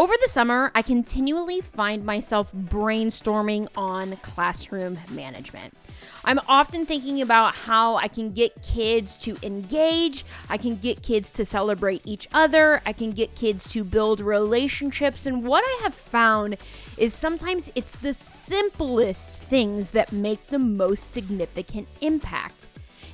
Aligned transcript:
Over 0.00 0.14
the 0.22 0.30
summer, 0.30 0.72
I 0.74 0.80
continually 0.80 1.60
find 1.60 2.06
myself 2.06 2.54
brainstorming 2.54 3.68
on 3.76 4.16
classroom 4.22 4.98
management. 5.10 5.76
I'm 6.24 6.40
often 6.48 6.86
thinking 6.86 7.20
about 7.20 7.54
how 7.54 7.96
I 7.96 8.08
can 8.08 8.32
get 8.32 8.62
kids 8.62 9.18
to 9.18 9.36
engage, 9.42 10.24
I 10.48 10.56
can 10.56 10.76
get 10.76 11.02
kids 11.02 11.30
to 11.32 11.44
celebrate 11.44 12.00
each 12.06 12.26
other, 12.32 12.80
I 12.86 12.94
can 12.94 13.10
get 13.10 13.34
kids 13.34 13.68
to 13.72 13.84
build 13.84 14.22
relationships. 14.22 15.26
And 15.26 15.44
what 15.44 15.64
I 15.66 15.80
have 15.82 15.92
found 15.92 16.56
is 16.96 17.12
sometimes 17.12 17.70
it's 17.74 17.96
the 17.96 18.14
simplest 18.14 19.42
things 19.42 19.90
that 19.90 20.12
make 20.12 20.46
the 20.46 20.58
most 20.58 21.10
significant 21.10 21.88
impact. 22.00 22.68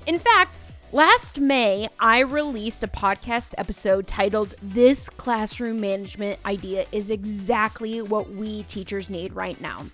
In 0.07 0.21
fact, 0.21 0.61
Last 0.93 1.41
May, 1.41 1.89
I 1.99 2.21
released 2.21 2.85
a 2.85 2.89
podcast 2.89 3.55
episode 3.59 4.07
titled 4.07 4.55
This 4.63 5.11
Classroom 5.11 5.81
Management 5.81 6.39
Idea 6.47 6.87
is 6.93 7.11
Exactly 7.11 8.01
What 8.01 8.31
We 8.31 8.63
Teachers 8.63 9.11
Need 9.11 9.33
Right 9.33 9.61
Now. 9.61 9.87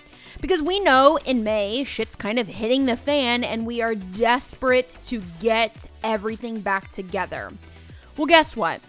Because 0.42 0.60
we 0.60 0.80
know 0.80 1.19
in 1.24 1.42
May, 1.42 1.84
shit's 1.84 2.14
kind 2.14 2.38
of 2.38 2.47
hitting 2.47 2.84
the 2.84 2.97
fan 2.97 3.42
and 3.42 3.64
we 3.64 3.80
are 3.80 3.95
desperate 3.95 4.98
to 5.05 5.23
get 5.41 5.86
everything 6.05 6.60
back 6.60 6.91
together. 6.91 7.50
Well, 8.19 8.27
guess 8.27 8.55
what? 8.55 8.83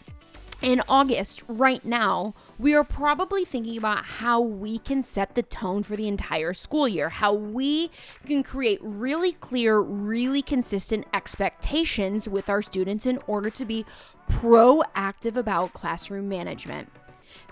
In 0.62 0.82
August, 0.90 1.44
right 1.48 1.84
now, 1.86 2.36
we 2.64 2.74
are 2.74 2.86
probably 2.86 3.44
thinking 3.44 3.78
about 3.78 4.06
how 4.06 4.40
we 4.40 4.80
can 4.80 5.04
set 5.04 5.36
the 5.36 5.44
tone 5.44 5.84
for 5.84 5.98
the 5.98 6.08
entire 6.08 6.54
school 6.54 6.88
year, 6.88 7.10
how 7.10 7.34
we 7.34 7.92
can 8.26 8.42
create 8.42 8.80
really 8.82 9.34
clear, 9.34 9.82
really 9.82 10.42
consistent 10.42 11.06
expectations 11.14 12.26
with 12.26 12.50
our 12.50 12.62
students 12.62 13.06
in 13.06 13.20
order 13.28 13.50
to 13.50 13.66
be 13.66 13.86
proactive 14.32 15.36
about 15.36 15.74
classroom 15.74 16.30
management. 16.30 16.90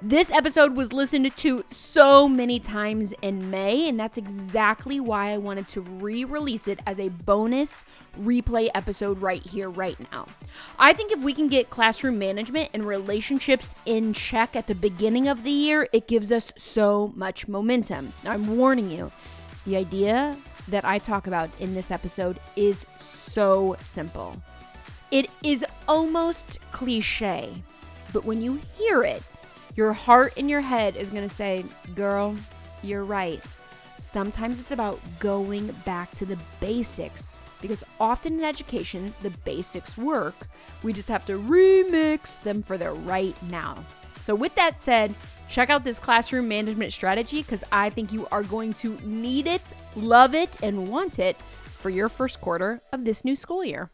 This 0.02 0.32
episode 0.32 0.76
was 0.76 0.94
listened 0.94 1.36
to 1.38 1.64
so 1.68 2.28
many 2.28 2.60
times 2.60 3.14
in 3.22 3.52
May, 3.52 3.88
and 3.88 4.00
that's 4.00 4.18
exactly 4.18 5.00
why 5.00 5.32
I 5.32 5.38
wanted 5.38 5.68
to 5.70 5.82
re 5.82 6.26
release 6.26 6.68
it 6.68 6.80
as 6.88 7.00
a 7.00 7.10
bonus 7.10 7.86
replay 8.20 8.70
episode 8.74 9.22
right 9.22 9.44
here, 9.44 9.70
right 9.70 9.98
now. 10.12 10.28
I 10.80 10.94
think 10.94 11.12
if 11.12 11.20
we 11.22 11.34
can 11.34 11.48
get 11.48 11.70
classroom 11.70 12.18
management 12.18 12.72
and 12.74 12.86
relationships 12.86 13.76
in 13.86 14.14
check 14.14 14.56
at 14.56 14.68
the 14.68 14.76
beginning 14.76 15.28
of 15.28 15.44
the 15.44 15.52
year, 15.52 15.88
it 15.94 16.08
gives 16.08 16.32
us 16.32 16.52
so 16.58 17.14
much 17.16 17.48
momentum. 17.48 18.12
I'm 18.26 18.58
warning 18.58 18.90
you, 18.90 19.12
the 19.66 19.78
idea 19.78 20.36
that 20.68 20.84
I 20.86 20.98
talk 20.98 21.28
about 21.28 21.50
in 21.60 21.74
this 21.76 21.92
episode 21.92 22.40
is 22.56 22.86
so 22.98 23.76
simple. 23.84 24.42
It 25.12 25.30
is 25.44 25.66
almost 25.88 26.60
cliche, 26.72 27.52
but 28.14 28.26
when 28.26 28.42
you 28.42 28.62
hear 28.78 29.04
it, 29.04 29.22
your 29.76 29.94
heart 29.94 30.38
in 30.38 30.50
your 30.50 30.62
head 30.62 30.96
is 30.96 31.10
going 31.10 31.28
to 31.28 31.34
say, 31.34 31.66
Girl, 31.96 32.36
you're 32.84 33.06
right. 33.06 33.42
Sometimes 33.98 34.60
it's 34.60 34.72
about 34.72 35.00
going 35.20 35.68
back 35.86 36.12
to 36.12 36.26
the 36.26 36.38
basics 36.60 37.44
because 37.62 37.84
often 38.00 38.40
in 38.40 38.44
education, 38.44 39.14
the 39.22 39.30
basics 39.46 39.98
work. 39.98 40.48
We 40.82 40.94
just 40.94 41.08
have 41.10 41.26
to 41.26 41.38
remix 41.38 42.42
them 42.42 42.64
for 42.64 42.78
the 42.78 42.92
right 42.92 43.36
now. 43.44 43.86
So, 44.20 44.36
with 44.36 44.56
that 44.56 44.82
said, 44.82 45.16
check 45.48 45.70
out 45.70 45.84
this 45.84 46.00
classroom 46.00 46.48
management 46.48 46.94
strategy 46.94 47.42
because 47.42 47.64
I 47.72 47.90
think 47.90 48.12
you 48.12 48.28
are 48.32 48.44
going 48.44 48.74
to 48.76 48.98
need 49.04 49.48
it, 49.48 49.62
love 49.96 50.34
it, 50.34 50.58
and 50.64 50.88
want 50.88 51.20
it 51.20 51.38
for 51.64 51.90
your 51.90 52.10
first 52.10 52.42
quarter 52.42 52.82
of 52.92 53.06
this 53.06 53.26
new 53.26 53.36
school 53.36 53.64
year. 53.64 53.90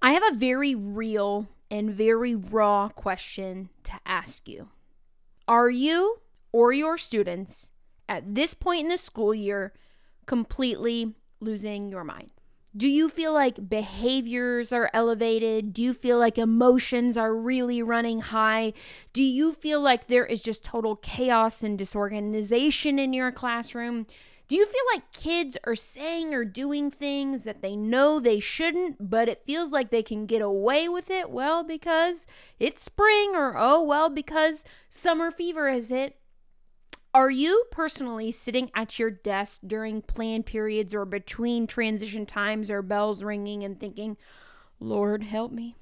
I 0.00 0.12
have 0.12 0.22
a 0.32 0.36
very 0.36 0.74
real 0.74 1.48
and 1.72 1.90
very 1.90 2.34
raw 2.34 2.90
question 2.90 3.70
to 3.82 3.94
ask 4.06 4.46
you 4.46 4.68
Are 5.48 5.70
you 5.70 6.20
or 6.52 6.72
your 6.72 6.98
students 6.98 7.72
at 8.08 8.34
this 8.34 8.54
point 8.54 8.82
in 8.82 8.88
the 8.88 8.98
school 8.98 9.34
year 9.34 9.72
completely 10.26 11.14
losing 11.40 11.90
your 11.90 12.04
mind? 12.04 12.30
Do 12.74 12.88
you 12.88 13.08
feel 13.08 13.34
like 13.34 13.68
behaviors 13.68 14.72
are 14.72 14.90
elevated? 14.94 15.74
Do 15.74 15.82
you 15.82 15.92
feel 15.92 16.18
like 16.18 16.38
emotions 16.38 17.16
are 17.16 17.34
really 17.34 17.82
running 17.82 18.20
high? 18.20 18.72
Do 19.12 19.22
you 19.22 19.52
feel 19.52 19.80
like 19.80 20.06
there 20.06 20.24
is 20.24 20.40
just 20.40 20.64
total 20.64 20.96
chaos 20.96 21.62
and 21.62 21.76
disorganization 21.76 22.98
in 22.98 23.12
your 23.12 23.30
classroom? 23.32 24.06
Do 24.48 24.56
you 24.56 24.66
feel 24.66 24.82
like 24.92 25.12
kids 25.12 25.56
are 25.64 25.76
saying 25.76 26.34
or 26.34 26.44
doing 26.44 26.90
things 26.90 27.44
that 27.44 27.62
they 27.62 27.74
know 27.74 28.20
they 28.20 28.40
shouldn't, 28.40 29.10
but 29.10 29.28
it 29.28 29.46
feels 29.46 29.72
like 29.72 29.90
they 29.90 30.02
can 30.02 30.26
get 30.26 30.42
away 30.42 30.88
with 30.88 31.10
it? 31.10 31.30
Well, 31.30 31.62
because 31.64 32.26
it's 32.58 32.84
spring, 32.84 33.32
or 33.34 33.54
oh, 33.56 33.82
well, 33.82 34.10
because 34.10 34.64
summer 34.90 35.30
fever 35.30 35.70
has 35.70 35.88
hit. 35.88 36.16
Are 37.14 37.30
you 37.30 37.64
personally 37.70 38.32
sitting 38.32 38.70
at 38.74 38.98
your 38.98 39.10
desk 39.10 39.62
during 39.66 40.00
plan 40.00 40.42
periods 40.42 40.94
or 40.94 41.04
between 41.04 41.66
transition 41.66 42.24
times 42.24 42.70
or 42.70 42.80
bells 42.80 43.22
ringing 43.22 43.64
and 43.64 43.78
thinking, 43.78 44.16
Lord, 44.80 45.22
help 45.22 45.52
me? 45.52 45.76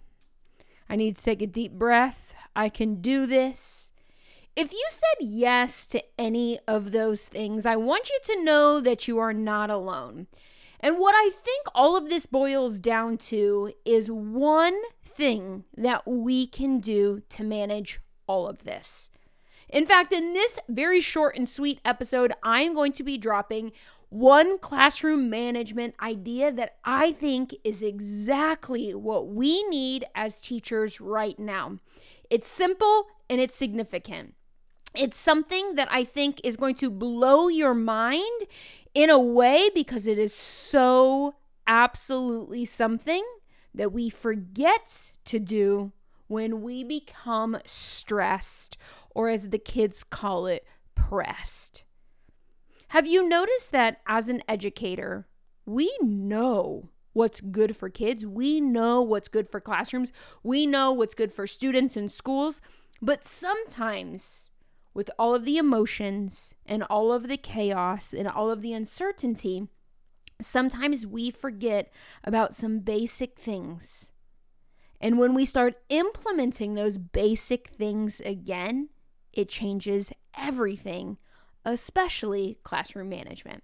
I 0.89 0.97
need 0.97 1.17
to 1.17 1.23
take 1.23 1.41
a 1.41 1.47
deep 1.47 1.73
breath. 1.73 2.35
I 2.57 2.69
can 2.69 3.01
do 3.01 3.27
this. 3.27 3.93
If 4.57 4.73
you 4.73 4.87
said 4.91 5.27
yes 5.27 5.87
to 5.89 6.03
any 6.19 6.59
of 6.67 6.93
those 6.93 7.29
things, 7.29 7.65
I 7.65 7.77
want 7.77 8.11
you 8.11 8.19
to 8.25 8.45
know 8.45 8.81
that 8.81 9.07
you 9.07 9.19
are 9.19 9.33
not 9.33 9.71
alone. 9.71 10.27
And 10.81 10.99
what 10.99 11.15
I 11.15 11.31
think 11.31 11.67
all 11.75 11.97
of 11.97 12.09
this 12.09 12.27
boils 12.27 12.79
down 12.79 13.19
to 13.19 13.73
is 13.85 14.11
one 14.11 14.79
thing 15.05 15.65
that 15.77 16.07
we 16.07 16.47
can 16.47 16.81
do 16.81 17.23
to 17.31 17.45
manage 17.45 18.01
all 18.27 18.49
of 18.49 18.65
this. 18.65 19.11
In 19.69 19.87
fact, 19.87 20.13
in 20.13 20.33
this 20.33 20.59
very 20.69 21.01
short 21.01 21.37
and 21.37 21.49
sweet 21.49 21.81
episode, 21.85 22.33
I'm 22.43 22.75
going 22.75 22.93
to 22.95 23.05
be 23.05 23.19
dropping 23.19 23.73
one 24.09 24.59
classroom 24.59 25.31
management 25.31 25.95
idea 26.03 26.51
that 26.51 26.77
I 26.85 27.13
think 27.13 27.55
is 27.63 27.83
exactly 27.83 28.95
what 28.95 29.29
we 29.29 29.63
need 29.69 30.07
as 30.15 30.41
teachers 30.41 31.01
right 31.01 31.39
now. 31.39 31.79
It's 32.29 32.49
simple 32.49 33.07
and 33.29 33.41
it's 33.41 33.55
significant. 33.55 34.35
It's 34.95 35.17
something 35.17 35.77
that 35.77 35.89
I 35.91 36.05
think 36.05 36.41
is 36.43 36.57
going 36.57 36.75
to 36.77 36.91
blow 36.91 37.49
your 37.49 37.75
mind 37.75 38.43
in 38.95 39.09
a 39.09 39.19
way 39.19 39.71
because 39.75 40.07
it 40.07 40.19
is 40.19 40.35
so 40.35 41.35
absolutely 41.67 42.65
something 42.65 43.25
that 43.73 43.93
we 43.93 44.11
forget 44.11 45.13
to 45.27 45.39
do 45.39 45.93
when 46.27 46.63
we 46.63 46.85
become 46.85 47.59
stressed, 47.65 48.77
or 49.15 49.29
as 49.29 49.49
the 49.49 49.59
kids 49.59 50.05
call 50.05 50.47
it, 50.47 50.65
pressed. 50.95 51.85
Have 52.89 53.07
you 53.07 53.29
noticed 53.29 53.73
that 53.73 54.01
as 54.07 54.29
an 54.29 54.43
educator, 54.49 55.27
we 55.67 55.97
know 56.01 56.91
what's 57.13 57.41
good 57.41 57.77
for 57.77 57.89
kids, 57.89 58.25
we 58.25 58.61
know 58.61 59.03
what's 59.03 59.29
good 59.29 59.49
for 59.49 59.61
classrooms, 59.61 60.13
we 60.43 60.67
know 60.67 60.93
what's 60.93 61.15
good 61.15 61.33
for 61.33 61.47
students 61.47 61.97
in 61.97 62.09
schools, 62.09 62.61
but 63.03 63.25
sometimes 63.25 64.50
with 64.95 65.11
all 65.19 65.35
of 65.35 65.45
the 65.45 65.57
emotions 65.57 66.55
and 66.67 66.83
all 66.85 67.13
of 67.13 67.29
the 67.29 67.37
chaos 67.37 68.13
and 68.13 68.27
all 68.27 68.51
of 68.51 68.63
the 68.63 68.73
uncertainty, 68.73 69.69
sometimes 70.41 71.07
we 71.07 71.31
forget 71.31 71.93
about 72.25 72.55
some 72.55 72.81
basic 72.81 73.39
things. 73.39 74.11
And 75.01 75.19
when 75.19 75.35
we 75.35 75.45
start 75.47 75.81
implementing 75.89 76.75
those 76.75 76.99
basic 76.99 77.69
things 77.69 78.21
again, 78.21 78.91
it 79.33 79.49
changes 79.49 80.13
everything, 80.37 81.17
especially 81.65 82.59
classroom 82.65 83.09
management. 83.09 83.63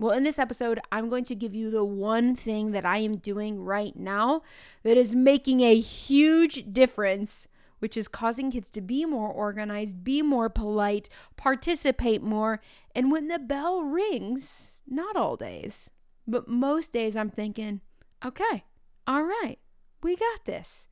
Well, 0.00 0.12
in 0.12 0.22
this 0.22 0.38
episode, 0.38 0.78
I'm 0.92 1.08
going 1.08 1.24
to 1.24 1.34
give 1.34 1.54
you 1.54 1.70
the 1.70 1.84
one 1.84 2.36
thing 2.36 2.70
that 2.70 2.86
I 2.86 2.98
am 2.98 3.16
doing 3.16 3.64
right 3.64 3.96
now 3.96 4.42
that 4.84 4.96
is 4.96 5.16
making 5.16 5.60
a 5.60 5.78
huge 5.78 6.72
difference 6.72 7.48
which 7.78 7.96
is 7.96 8.08
causing 8.08 8.50
kids 8.50 8.70
to 8.70 8.80
be 8.80 9.04
more 9.04 9.28
organized, 9.28 10.04
be 10.04 10.22
more 10.22 10.48
polite, 10.48 11.08
participate 11.36 12.22
more. 12.22 12.60
And 12.94 13.12
when 13.12 13.28
the 13.28 13.38
bell 13.38 13.82
rings, 13.82 14.76
not 14.86 15.16
all 15.16 15.36
days, 15.36 15.90
but 16.26 16.48
most 16.48 16.92
days, 16.92 17.16
I'm 17.16 17.30
thinking, 17.30 17.80
okay, 18.24 18.64
all 19.06 19.24
right, 19.24 19.58
we 20.02 20.16
got 20.16 20.44
this. 20.44 20.88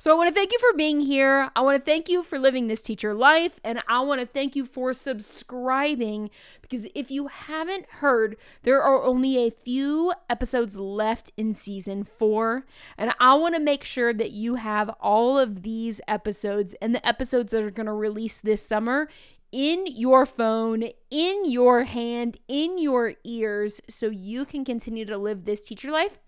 So 0.00 0.10
I 0.10 0.14
want 0.14 0.28
to 0.28 0.34
thank 0.34 0.50
you 0.50 0.58
for 0.58 0.72
being 0.74 1.02
here. 1.02 1.50
I 1.54 1.60
want 1.60 1.78
to 1.78 1.90
thank 1.90 2.08
you 2.08 2.22
for 2.22 2.38
living 2.38 2.68
this 2.68 2.80
teacher 2.80 3.12
life. 3.12 3.60
And 3.62 3.82
I 3.86 4.00
want 4.00 4.22
to 4.22 4.26
thank 4.26 4.56
you 4.56 4.64
for 4.64 4.94
subscribing 4.94 6.30
because 6.62 6.86
if 6.94 7.10
you 7.10 7.26
haven't 7.26 7.84
heard, 7.86 8.38
there 8.62 8.80
are 8.80 9.02
only 9.02 9.36
a 9.36 9.50
few 9.50 10.14
episodes 10.30 10.78
left 10.78 11.30
in 11.36 11.52
season 11.52 12.04
four. 12.04 12.64
And 12.96 13.12
I 13.20 13.34
want 13.34 13.56
to 13.56 13.60
make 13.60 13.84
sure 13.84 14.14
that 14.14 14.30
you 14.30 14.54
have 14.54 14.88
all 15.02 15.38
of 15.38 15.60
these 15.60 16.00
episodes 16.08 16.72
and 16.80 16.94
the 16.94 17.06
episodes 17.06 17.52
that 17.52 17.62
are 17.62 17.70
going 17.70 17.84
to 17.84 17.92
release 17.92 18.38
this 18.38 18.66
summer 18.66 19.06
in 19.52 19.84
your 19.86 20.24
phone, 20.24 20.84
in 21.10 21.44
your 21.44 21.84
hand, 21.84 22.38
in 22.48 22.78
your 22.78 23.16
ears, 23.24 23.82
so 23.86 24.06
you 24.06 24.46
can 24.46 24.64
continue 24.64 25.04
to 25.04 25.18
live 25.18 25.44
this 25.44 25.60
teacher 25.60 25.90
life 25.90 26.20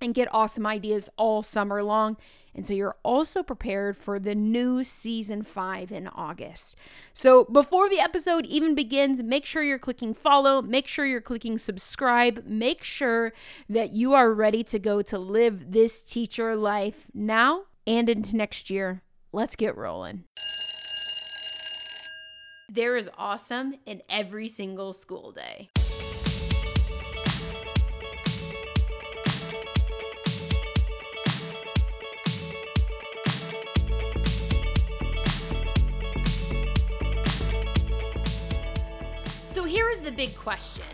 and 0.00 0.14
get 0.14 0.32
awesome 0.32 0.66
ideas 0.66 1.10
all 1.18 1.42
summer 1.42 1.82
long. 1.82 2.16
And 2.54 2.66
so 2.66 2.74
you're 2.74 2.96
also 3.02 3.42
prepared 3.42 3.96
for 3.96 4.18
the 4.18 4.34
new 4.34 4.84
season 4.84 5.42
five 5.42 5.90
in 5.90 6.06
August. 6.08 6.76
So 7.14 7.44
before 7.44 7.88
the 7.88 8.00
episode 8.00 8.44
even 8.46 8.74
begins, 8.74 9.22
make 9.22 9.46
sure 9.46 9.62
you're 9.62 9.78
clicking 9.78 10.12
follow, 10.12 10.60
make 10.60 10.86
sure 10.86 11.06
you're 11.06 11.22
clicking 11.22 11.56
subscribe, 11.56 12.44
make 12.46 12.82
sure 12.82 13.32
that 13.68 13.92
you 13.92 14.12
are 14.12 14.32
ready 14.32 14.62
to 14.64 14.78
go 14.78 15.00
to 15.02 15.18
live 15.18 15.72
this 15.72 16.04
teacher 16.04 16.54
life 16.54 17.06
now 17.14 17.62
and 17.86 18.08
into 18.08 18.36
next 18.36 18.68
year. 18.68 19.02
Let's 19.32 19.56
get 19.56 19.76
rolling. 19.76 20.24
There 22.68 22.96
is 22.96 23.10
awesome 23.18 23.74
in 23.86 24.02
every 24.08 24.48
single 24.48 24.92
school 24.92 25.32
day. 25.32 25.70
The 40.12 40.26
big 40.26 40.36
question 40.36 40.84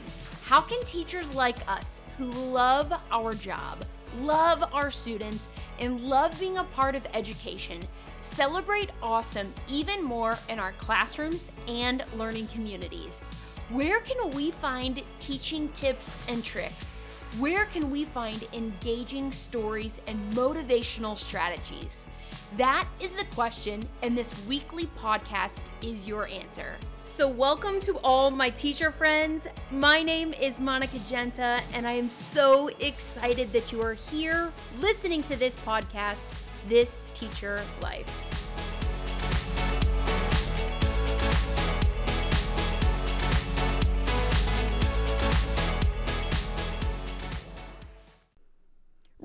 How 0.45 0.61
can 0.61 0.83
teachers 0.85 1.35
like 1.35 1.57
us 1.69 2.01
who 2.17 2.31
love 2.31 2.93
our 3.11 3.35
job, 3.35 3.85
love 4.21 4.65
our 4.73 4.91
students, 4.91 5.49
and 5.81 6.01
love 6.01 6.39
being 6.39 6.59
a 6.59 6.65
part 6.65 6.95
of 6.95 7.07
education 7.15 7.81
celebrate 8.21 8.91
awesome 9.03 9.53
even 9.69 10.03
more 10.03 10.37
in 10.49 10.59
our 10.59 10.73
classrooms 10.73 11.51
and 11.67 12.05
learning 12.17 12.47
communities? 12.49 13.29
Where 13.71 14.01
can 14.01 14.31
we 14.31 14.51
find 14.51 15.03
teaching 15.21 15.69
tips 15.71 16.21
and 16.29 16.45
tricks? 16.45 17.01
Where 17.39 17.67
can 17.67 17.91
we 17.91 18.05
find 18.05 18.45
engaging 18.53 19.33
stories 19.33 20.01
and 20.07 20.33
motivational 20.33 21.17
strategies? 21.17 22.07
That 22.57 22.89
is 22.99 23.15
the 23.15 23.27
question, 23.35 23.83
and 24.03 24.17
this 24.17 24.35
weekly 24.47 24.89
podcast 24.99 25.65
is 25.83 26.09
your 26.09 26.27
answer. 26.29 26.77
So, 27.05 27.29
welcome 27.29 27.79
to 27.81 27.99
all 27.99 28.31
my 28.31 28.49
teacher 28.49 28.91
friends. 28.91 29.47
My 29.71 30.03
name 30.03 30.33
is 30.33 30.59
Monica 30.59 30.99
Genta, 31.11 31.61
and 31.75 31.87
I 31.87 31.93
am 31.93 32.09
so 32.09 32.69
excited 32.81 33.53
that 33.53 33.71
you 33.71 33.83
are 33.83 33.95
here 33.95 34.51
listening 34.81 35.23
to 35.25 35.37
this 35.37 35.57
podcast, 35.57 36.25
This 36.69 37.13
Teacher 37.15 37.63
Life. 37.83 38.38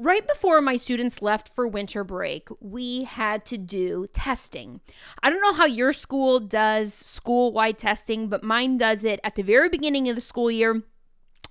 Right 0.04 0.28
before 0.28 0.60
my 0.60 0.76
students 0.76 1.22
left 1.22 1.48
for 1.48 1.66
winter 1.66 2.04
break, 2.04 2.50
we 2.60 3.06
had 3.06 3.46
to 3.46 3.58
do 3.58 4.06
testing. 4.12 4.82
I 5.24 5.30
don't 5.30 5.42
know 5.42 5.54
how 5.54 5.66
your 5.66 5.94
school 5.94 6.42
does 6.42 6.94
school 6.94 7.54
wide 7.54 7.78
testing, 7.78 8.28
but 8.28 8.44
mine 8.44 8.78
does 8.78 9.06
it 9.06 9.22
at 9.24 9.36
the 9.36 9.44
very 9.44 9.70
beginning 9.70 10.10
of 10.10 10.16
the 10.16 10.22
school 10.22 10.52
year 10.52 10.84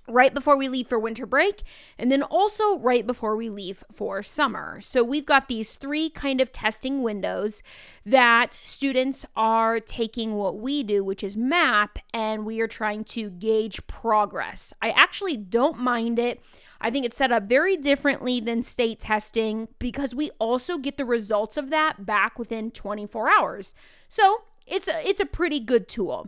right 0.07 0.35
before 0.35 0.55
we 0.55 0.67
leave 0.67 0.87
for 0.87 0.99
winter 0.99 1.25
break, 1.25 1.63
and 1.97 2.11
then 2.11 2.21
also 2.21 2.77
right 2.77 3.07
before 3.07 3.35
we 3.35 3.49
leave 3.49 3.83
for 3.91 4.21
summer. 4.21 4.79
So 4.81 5.03
we've 5.03 5.25
got 5.25 5.47
these 5.47 5.73
three 5.73 6.11
kind 6.11 6.39
of 6.39 6.51
testing 6.51 7.01
windows 7.01 7.63
that 8.05 8.59
students 8.63 9.25
are 9.35 9.79
taking 9.79 10.35
what 10.35 10.59
we 10.59 10.83
do, 10.83 11.03
which 11.03 11.23
is 11.23 11.35
MAP, 11.35 11.97
and 12.13 12.45
we 12.45 12.59
are 12.59 12.67
trying 12.67 13.03
to 13.05 13.31
gauge 13.31 13.87
progress. 13.87 14.73
I 14.79 14.91
actually 14.91 15.37
don't 15.37 15.79
mind 15.79 16.19
it 16.19 16.39
I 16.83 16.91
think 16.91 17.05
it's 17.05 17.15
set 17.15 17.31
up 17.31 17.43
very 17.43 17.77
differently 17.77 18.41
than 18.41 18.61
state 18.61 18.99
testing 18.99 19.69
because 19.79 20.13
we 20.13 20.29
also 20.37 20.77
get 20.77 20.97
the 20.97 21.05
results 21.05 21.55
of 21.55 21.69
that 21.69 22.05
back 22.05 22.37
within 22.37 22.71
24 22.71 23.29
hours. 23.31 23.73
So 24.09 24.43
it's 24.67 24.89
a, 24.89 25.07
it's 25.07 25.21
a 25.21 25.25
pretty 25.25 25.61
good 25.61 25.87
tool. 25.87 26.27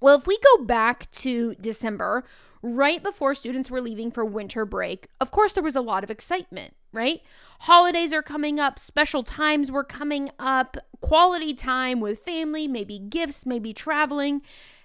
Well, 0.00 0.18
if 0.18 0.26
we 0.26 0.38
go 0.56 0.64
back 0.64 1.10
to 1.12 1.54
December, 1.60 2.24
right 2.62 3.02
before 3.02 3.32
students 3.34 3.70
were 3.70 3.80
leaving 3.80 4.10
for 4.10 4.24
winter 4.24 4.64
break, 4.64 5.06
of 5.20 5.30
course, 5.30 5.52
there 5.52 5.62
was 5.62 5.76
a 5.76 5.80
lot 5.80 6.02
of 6.02 6.10
excitement, 6.10 6.74
right? 6.92 7.20
Holidays 7.60 8.12
are 8.12 8.22
coming 8.22 8.58
up, 8.58 8.78
special 8.78 9.22
times 9.22 9.70
were 9.70 9.84
coming 9.84 10.30
up, 10.38 10.78
quality 11.00 11.54
time 11.54 12.00
with 12.00 12.20
family, 12.20 12.66
maybe 12.66 12.98
gifts, 12.98 13.46
maybe 13.46 13.72
traveling. 13.72 14.42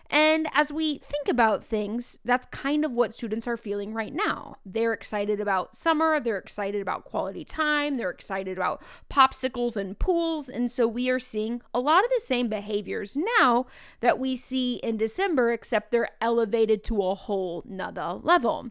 And 0.09 0.47
as 0.53 0.71
we 0.71 0.99
think 0.99 1.27
about 1.27 1.63
things, 1.63 2.19
that's 2.23 2.45
kind 2.47 2.85
of 2.85 2.91
what 2.91 3.15
students 3.15 3.47
are 3.47 3.57
feeling 3.57 3.93
right 3.93 4.13
now. 4.13 4.57
They're 4.65 4.93
excited 4.93 5.39
about 5.39 5.75
summer, 5.75 6.19
they're 6.19 6.37
excited 6.37 6.81
about 6.81 7.05
quality 7.05 7.43
time, 7.43 7.97
they're 7.97 8.11
excited 8.11 8.57
about 8.57 8.83
popsicles 9.09 9.75
and 9.75 9.97
pools. 9.97 10.47
And 10.47 10.69
so 10.69 10.87
we 10.87 11.09
are 11.09 11.19
seeing 11.19 11.61
a 11.73 11.79
lot 11.79 12.03
of 12.03 12.11
the 12.11 12.21
same 12.21 12.47
behaviors 12.47 13.17
now 13.39 13.65
that 13.99 14.19
we 14.19 14.35
see 14.35 14.75
in 14.75 14.97
December, 14.97 15.51
except 15.51 15.91
they're 15.91 16.11
elevated 16.21 16.83
to 16.85 17.01
a 17.01 17.15
whole 17.15 17.63
nother 17.65 18.19
level. 18.21 18.69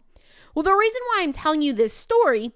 Well, 0.54 0.62
the 0.62 0.74
reason 0.74 1.00
why 1.08 1.22
I'm 1.22 1.32
telling 1.32 1.62
you 1.62 1.72
this 1.72 1.94
story 1.94 2.52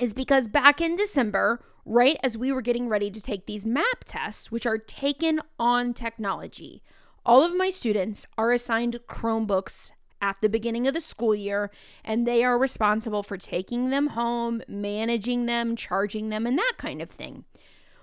is 0.00 0.12
because 0.12 0.48
back 0.48 0.80
in 0.80 0.96
December, 0.96 1.64
right 1.86 2.18
as 2.22 2.36
we 2.36 2.52
were 2.52 2.62
getting 2.62 2.88
ready 2.88 3.10
to 3.10 3.20
take 3.20 3.46
these 3.46 3.64
MAP 3.64 4.04
tests, 4.04 4.50
which 4.50 4.66
are 4.66 4.78
taken 4.78 5.40
on 5.58 5.94
technology, 5.94 6.82
all 7.26 7.42
of 7.42 7.56
my 7.56 7.70
students 7.70 8.26
are 8.36 8.52
assigned 8.52 8.98
Chromebooks 9.08 9.90
at 10.20 10.36
the 10.40 10.48
beginning 10.48 10.86
of 10.86 10.94
the 10.94 11.00
school 11.00 11.34
year, 11.34 11.70
and 12.04 12.26
they 12.26 12.42
are 12.42 12.58
responsible 12.58 13.22
for 13.22 13.36
taking 13.36 13.90
them 13.90 14.08
home, 14.08 14.62
managing 14.68 15.46
them, 15.46 15.76
charging 15.76 16.30
them, 16.30 16.46
and 16.46 16.56
that 16.58 16.74
kind 16.78 17.02
of 17.02 17.10
thing. 17.10 17.44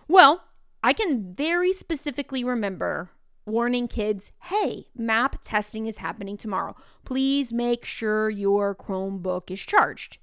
Well, 0.08 0.44
I 0.84 0.94
can 0.94 1.34
very 1.34 1.74
specifically 1.74 2.44
remember 2.44 3.12
warning 3.46 3.88
kids 3.88 4.32
hey, 4.44 4.86
map 4.96 5.38
testing 5.42 5.88
is 5.88 5.98
happening 5.98 6.38
tomorrow. 6.38 6.76
Please 7.06 7.52
make 7.52 7.86
sure 7.86 8.30
your 8.30 8.76
Chromebook 8.76 9.50
is 9.50 9.60
charged. 9.60 10.20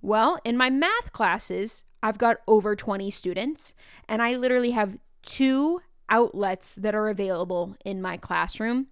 Well, 0.00 0.40
in 0.44 0.56
my 0.56 0.68
math 0.70 1.12
classes, 1.12 1.84
I've 2.02 2.18
got 2.18 2.38
over 2.48 2.74
20 2.74 3.10
students, 3.10 3.74
and 4.08 4.20
I 4.20 4.34
literally 4.34 4.72
have 4.72 4.98
two 5.22 5.80
outlets 6.12 6.76
that 6.76 6.94
are 6.94 7.08
available 7.08 7.74
in 7.84 8.00
my 8.00 8.16
classroom. 8.16 8.86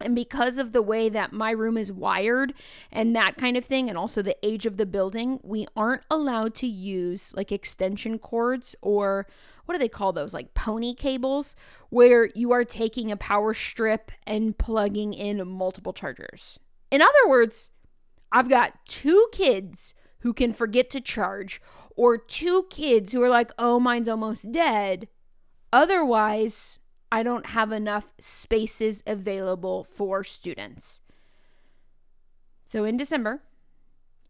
And 0.00 0.14
because 0.14 0.58
of 0.58 0.72
the 0.72 0.82
way 0.82 1.08
that 1.08 1.32
my 1.32 1.50
room 1.52 1.76
is 1.76 1.90
wired 1.92 2.54
and 2.90 3.14
that 3.16 3.36
kind 3.36 3.56
of 3.56 3.64
thing, 3.64 3.88
and 3.88 3.96
also 3.96 4.20
the 4.20 4.36
age 4.44 4.66
of 4.66 4.76
the 4.76 4.86
building, 4.86 5.40
we 5.42 5.66
aren't 5.74 6.02
allowed 6.10 6.54
to 6.56 6.66
use 6.66 7.32
like 7.36 7.52
extension 7.52 8.18
cords 8.18 8.74
or 8.82 9.26
what 9.64 9.74
do 9.74 9.78
they 9.78 9.88
call 9.88 10.12
those? 10.12 10.34
Like 10.34 10.54
pony 10.54 10.92
cables, 10.92 11.54
where 11.88 12.28
you 12.34 12.52
are 12.52 12.64
taking 12.64 13.10
a 13.10 13.16
power 13.16 13.54
strip 13.54 14.10
and 14.26 14.58
plugging 14.58 15.14
in 15.14 15.46
multiple 15.48 15.92
chargers. 15.92 16.58
In 16.90 17.00
other 17.00 17.28
words, 17.28 17.70
I've 18.32 18.48
got 18.48 18.84
two 18.88 19.28
kids 19.32 19.94
who 20.20 20.32
can 20.32 20.52
forget 20.52 20.90
to 20.90 21.00
charge, 21.00 21.60
or 21.96 22.16
two 22.16 22.66
kids 22.70 23.12
who 23.12 23.22
are 23.22 23.28
like, 23.28 23.50
oh, 23.58 23.80
mine's 23.80 24.08
almost 24.08 24.52
dead, 24.52 25.08
Otherwise, 25.72 26.78
I 27.10 27.22
don't 27.22 27.46
have 27.46 27.72
enough 27.72 28.12
spaces 28.18 29.02
available 29.06 29.84
for 29.84 30.22
students. 30.22 31.00
So 32.64 32.84
in 32.84 32.96
December, 32.96 33.42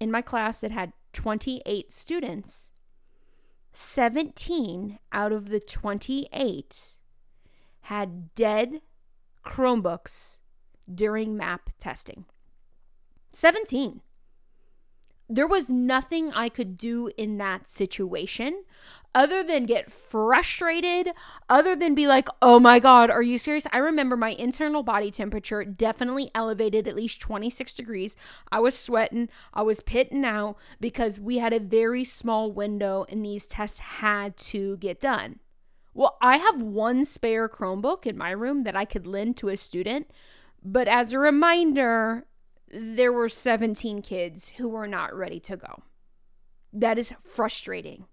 in 0.01 0.11
my 0.11 0.23
class 0.23 0.61
that 0.61 0.71
had 0.71 0.93
28 1.13 1.93
students, 1.93 2.71
17 3.73 4.99
out 5.13 5.33
of 5.33 5.49
the 5.49 5.61
28 5.61 6.99
had 7.83 8.35
dead 8.35 8.81
Chromebooks 9.45 10.39
during 10.93 11.37
MAP 11.37 11.71
testing. 11.79 12.25
17 13.31 14.03
there 15.33 15.47
was 15.47 15.71
nothing 15.71 16.31
I 16.35 16.51
could 16.51 16.77
do 16.77 17.11
in 17.17 17.39
that 17.39 17.67
situation 17.67 18.65
other 19.15 19.43
than 19.43 19.67
get 19.67 19.91
frustrated, 19.91 21.13
other 21.49 21.77
than 21.77 21.95
be 21.95 22.07
like, 22.07 22.29
oh 22.41 22.59
my 22.59 22.79
God, 22.79 23.11
are 23.11 23.23
you 23.23 23.39
serious? 23.39 23.67
I 23.73 23.79
remember 23.79 24.17
my 24.17 24.31
internal 24.31 24.83
body 24.83 25.11
temperature 25.11 25.65
definitely 25.65 26.31
elevated 26.35 26.89
at 26.89 26.97
least 26.97 27.21
26 27.21 27.75
degrees. 27.75 28.17
I 28.51 28.61
was 28.61 28.79
sweating, 28.79 29.29
I 29.53 29.63
was 29.63 29.81
pitting 29.81 30.25
out 30.25 30.57
because 30.81 31.21
we 31.21 31.39
had 31.39 31.53
a 31.53 31.61
very 31.61 32.05
small 32.05 32.51
window 32.51 33.05
and 33.09 33.25
these 33.25 33.47
tests 33.47 33.79
had 33.79 34.37
to 34.39 34.77
get 34.79 35.01
done. 35.01 35.41
Well, 35.95 36.17
I 36.23 36.39
have 36.39 36.63
one 36.63 37.05
spare 37.05 37.49
Chromebook 37.49 38.07
in 38.07 38.17
my 38.17 38.31
room 38.31 38.65
that 38.65 38.77
I 38.77 38.87
could 38.87 39.07
lend 39.07 39.37
to 39.39 39.49
a 39.49 39.57
student. 39.57 40.11
But 40.65 40.89
as 40.89 41.13
a 41.13 41.19
reminder, 41.19 42.27
there 42.69 43.13
were 43.13 43.29
17 43.29 44.01
kids 44.01 44.53
who 44.57 44.69
were 44.69 44.87
not 44.87 45.15
ready 45.15 45.41
to 45.41 45.57
go. 45.57 45.83
That 46.73 46.99
is 46.99 47.13
frustrating. 47.21 48.07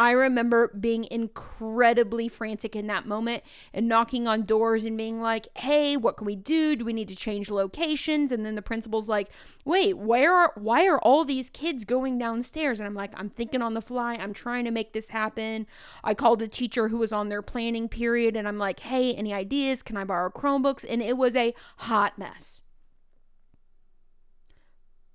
I 0.00 0.12
remember 0.12 0.68
being 0.68 1.06
incredibly 1.10 2.26
frantic 2.26 2.74
in 2.74 2.86
that 2.86 3.04
moment 3.04 3.42
and 3.74 3.86
knocking 3.86 4.26
on 4.26 4.46
doors 4.46 4.86
and 4.86 4.96
being 4.96 5.20
like, 5.20 5.48
"Hey, 5.58 5.94
what 5.94 6.16
can 6.16 6.24
we 6.24 6.36
do? 6.36 6.74
Do 6.74 6.86
we 6.86 6.94
need 6.94 7.08
to 7.08 7.14
change 7.14 7.50
locations?" 7.50 8.32
And 8.32 8.46
then 8.46 8.54
the 8.54 8.62
principal's 8.62 9.10
like, 9.10 9.28
"Wait, 9.66 9.98
where 9.98 10.32
are 10.34 10.54
why 10.56 10.86
are 10.86 10.98
all 11.00 11.26
these 11.26 11.50
kids 11.50 11.84
going 11.84 12.16
downstairs?" 12.16 12.80
And 12.80 12.86
I'm 12.86 12.94
like, 12.94 13.12
"I'm 13.14 13.28
thinking 13.28 13.60
on 13.60 13.74
the 13.74 13.82
fly. 13.82 14.14
I'm 14.14 14.32
trying 14.32 14.64
to 14.64 14.70
make 14.70 14.94
this 14.94 15.10
happen." 15.10 15.66
I 16.02 16.14
called 16.14 16.40
a 16.40 16.48
teacher 16.48 16.88
who 16.88 16.96
was 16.96 17.12
on 17.12 17.28
their 17.28 17.42
planning 17.42 17.86
period 17.86 18.36
and 18.36 18.48
I'm 18.48 18.56
like, 18.56 18.80
"Hey, 18.80 19.12
any 19.12 19.34
ideas? 19.34 19.82
Can 19.82 19.98
I 19.98 20.04
borrow 20.04 20.30
Chromebooks?" 20.30 20.82
And 20.88 21.02
it 21.02 21.18
was 21.18 21.36
a 21.36 21.52
hot 21.76 22.16
mess. 22.16 22.62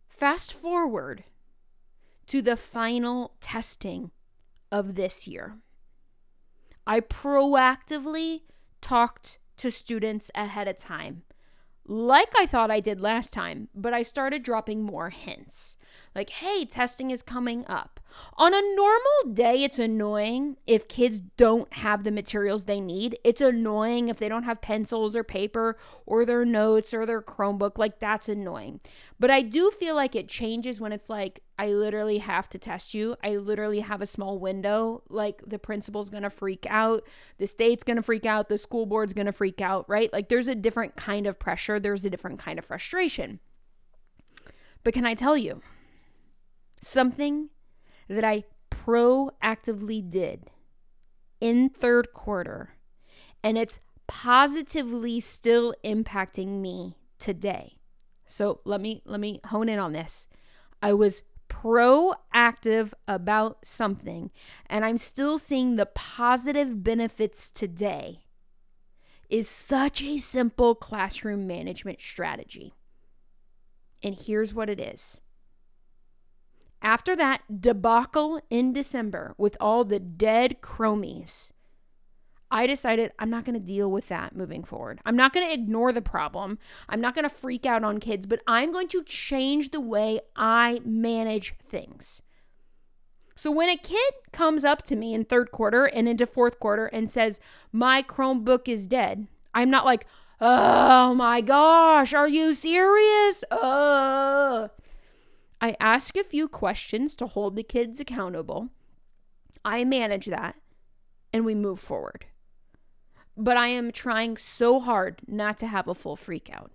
Fast 0.10 0.54
forward 0.54 1.24
to 2.28 2.44
the 2.44 2.56
final 2.56 3.34
testing 3.42 4.12
of 4.76 4.96
this 4.96 5.26
year. 5.26 5.56
I 6.86 7.00
proactively 7.00 8.42
talked 8.82 9.40
to 9.56 9.72
students 9.72 10.30
ahead 10.36 10.68
of 10.68 10.76
time, 10.76 11.24
like 11.88 12.34
I 12.38 12.46
thought 12.46 12.70
I 12.70 12.82
did 12.82 13.00
last 13.00 13.32
time, 13.32 13.70
but 13.74 13.94
I 13.94 14.04
started 14.04 14.44
dropping 14.44 14.84
more 14.84 15.12
hints. 15.12 15.78
Like, 16.14 16.30
hey, 16.30 16.66
testing 16.66 17.10
is 17.10 17.22
coming 17.22 17.64
up. 17.68 18.02
On 18.38 18.54
a 18.54 18.76
normal 18.76 19.34
day, 19.34 19.64
it's 19.64 19.80
annoying 19.80 20.58
if 20.68 20.88
kids 20.88 21.20
don't 21.20 21.72
have 21.76 22.04
the 22.04 22.12
materials 22.12 22.66
they 22.66 22.82
need. 22.82 23.18
It's 23.24 23.40
annoying 23.40 24.10
if 24.10 24.18
they 24.18 24.28
don't 24.28 24.44
have 24.44 24.62
pencils 24.62 25.16
or 25.16 25.24
paper 25.24 25.78
or 26.06 26.26
their 26.26 26.44
notes 26.44 26.94
or 26.94 27.06
their 27.06 27.22
Chromebook. 27.22 27.78
Like, 27.78 28.00
that's 28.00 28.28
annoying. 28.28 28.82
But 29.20 29.32
I 29.32 29.42
do 29.42 29.72
feel 29.72 29.96
like 29.96 30.16
it 30.16 30.28
changes 30.28 30.82
when 30.82 30.92
it's 30.92 31.10
like, 31.10 31.42
I 31.58 31.70
literally 31.70 32.18
have 32.18 32.50
to 32.50 32.58
test 32.58 32.94
you. 32.94 33.16
I 33.24 33.38
literally 33.38 33.80
have 33.80 34.02
a 34.02 34.06
small 34.06 34.38
window. 34.38 35.04
Like, 35.08 35.42
the 35.48 35.60
principal's 35.60 36.10
gonna 36.10 36.30
freak 36.30 36.66
out. 36.70 37.08
The 37.38 37.48
state's 37.48 37.84
gonna 37.84 38.02
freak 38.02 38.26
out. 38.26 38.50
The 38.50 38.58
school 38.58 38.86
board's 38.86 39.14
gonna 39.14 39.32
freak 39.32 39.62
out, 39.62 39.88
right? 39.88 40.12
Like, 40.12 40.28
there's 40.28 40.50
a 40.50 40.56
different 40.56 40.98
kind 40.98 41.26
of 41.26 41.40
pressure, 41.40 41.80
there's 41.80 42.04
a 42.04 42.10
different 42.10 42.40
kind 42.40 42.60
of 42.60 42.66
frustration. 42.66 43.40
But 44.84 44.94
can 44.94 45.06
I 45.06 45.14
tell 45.14 45.38
you, 45.38 45.62
something 46.82 47.50
that 48.08 48.24
I 48.24 48.44
proactively 48.70 50.08
did 50.10 50.50
in 51.42 51.70
third 51.70 52.14
quarter, 52.14 52.76
and 53.44 53.58
it's 53.58 53.80
positively 54.08 55.20
still 55.20 55.74
impacting 55.84 56.62
me 56.62 56.98
today. 57.20 57.78
So 58.26 58.62
let 58.66 58.82
me 58.82 59.02
let 59.06 59.20
me 59.20 59.40
hone 59.48 59.70
in 59.70 59.80
on 59.80 59.94
this. 59.94 60.28
I 60.82 60.94
was 60.94 61.24
proactive 61.48 62.94
about 63.08 63.66
something 63.66 64.32
and 64.68 64.84
I'm 64.84 64.98
still 64.98 65.38
seeing 65.38 65.76
the 65.76 65.86
positive 65.86 66.84
benefits 66.84 67.50
today 67.50 68.26
is 69.30 69.50
such 69.50 70.04
a 70.04 70.18
simple 70.18 70.76
classroom 70.76 71.48
management 71.48 72.00
strategy. 72.02 72.74
And 74.04 74.16
here's 74.16 74.54
what 74.54 74.70
it 74.70 74.80
is 74.80 75.22
after 76.86 77.16
that 77.16 77.42
debacle 77.62 78.40
in 78.52 78.72
December 78.72 79.34
with 79.40 79.58
all 79.60 79.84
the 79.84 80.00
dead 80.00 80.62
chromies, 80.62 81.52
I 82.52 82.68
decided 82.68 83.12
I'm 83.18 83.32
not 83.32 83.44
going 83.44 83.60
to 83.60 83.66
deal 83.66 83.90
with 83.90 84.08
that 84.10 84.36
moving 84.36 84.64
forward. 84.64 85.00
I'm 85.04 85.16
not 85.16 85.34
going 85.34 85.48
to 85.48 85.54
ignore 85.54 85.92
the 85.92 86.04
problem. 86.04 86.60
I'm 86.88 87.02
not 87.02 87.16
going 87.16 87.28
to 87.28 87.36
freak 87.36 87.66
out 87.66 87.84
on 87.84 88.00
kids, 88.00 88.28
but 88.28 88.44
I'm 88.46 88.72
going 88.72 88.88
to 88.90 89.04
change 89.04 89.72
the 89.72 89.82
way 89.82 90.20
I 90.36 90.80
manage 90.86 91.56
things. 91.60 92.22
So 93.36 93.50
when 93.52 93.68
a 93.68 93.78
kid 93.78 94.14
comes 94.32 94.64
up 94.64 94.84
to 94.84 94.96
me 94.96 95.16
in 95.16 95.26
third 95.26 95.52
quarter 95.52 95.86
and 95.86 96.08
into 96.08 96.28
fourth 96.28 96.60
quarter 96.60 96.86
and 96.86 97.10
says, 97.10 97.40
My 97.74 98.04
Chromebook 98.04 98.68
is 98.68 98.86
dead, 98.86 99.28
I'm 99.56 99.72
not 99.72 99.86
like, 99.86 100.06
Oh 100.40 101.16
my 101.16 101.42
gosh, 101.42 102.14
are 102.14 102.28
you 102.28 102.54
serious? 102.54 103.44
Uh. 103.50 104.68
I 105.66 105.76
ask 105.80 106.16
a 106.16 106.24
few 106.24 106.48
questions 106.48 107.16
to 107.16 107.26
hold 107.26 107.56
the 107.56 107.64
kids 107.64 108.00
accountable. 108.00 108.70
I 109.64 109.84
manage 109.84 110.28
that 110.28 110.54
and 111.34 111.44
we 111.44 111.56
move 111.56 111.80
forward. 111.80 112.28
But 113.36 113.58
I 113.58 113.70
am 113.70 113.92
trying 113.92 114.38
so 114.38 114.80
hard 114.80 115.22
not 115.26 115.58
to 115.58 115.66
have 115.66 115.88
a 115.88 115.96
full 115.96 116.16
freak 116.16 116.52
out. 116.54 116.72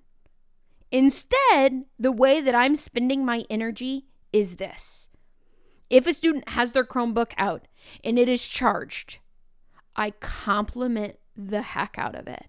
Instead, 0.90 1.84
the 2.00 2.10
way 2.10 2.40
that 2.40 2.56
I'm 2.56 2.74
spending 2.74 3.24
my 3.24 3.44
energy 3.48 4.06
is 4.32 4.56
this. 4.56 5.08
If 5.88 6.08
a 6.08 6.12
student 6.12 6.48
has 6.48 6.72
their 6.72 6.84
Chromebook 6.84 7.30
out 7.38 7.68
and 8.02 8.18
it 8.18 8.28
is 8.28 8.44
charged, 8.44 9.20
I 9.94 10.10
compliment 10.18 11.14
the 11.36 11.62
heck 11.62 11.94
out 11.96 12.16
of 12.16 12.26
it. 12.26 12.46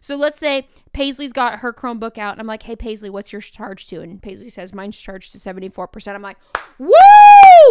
So 0.00 0.16
let's 0.16 0.38
say 0.38 0.68
Paisley's 0.92 1.32
got 1.32 1.60
her 1.60 1.72
Chromebook 1.72 2.18
out, 2.18 2.32
and 2.32 2.40
I'm 2.40 2.46
like, 2.46 2.62
hey, 2.64 2.76
Paisley, 2.76 3.10
what's 3.10 3.32
your 3.32 3.40
charge 3.40 3.86
to? 3.88 4.00
And 4.00 4.22
Paisley 4.22 4.50
says, 4.50 4.72
mine's 4.72 4.98
charged 4.98 5.32
to 5.32 5.38
74%. 5.38 6.14
I'm 6.14 6.22
like, 6.22 6.38
woo, 6.78 6.92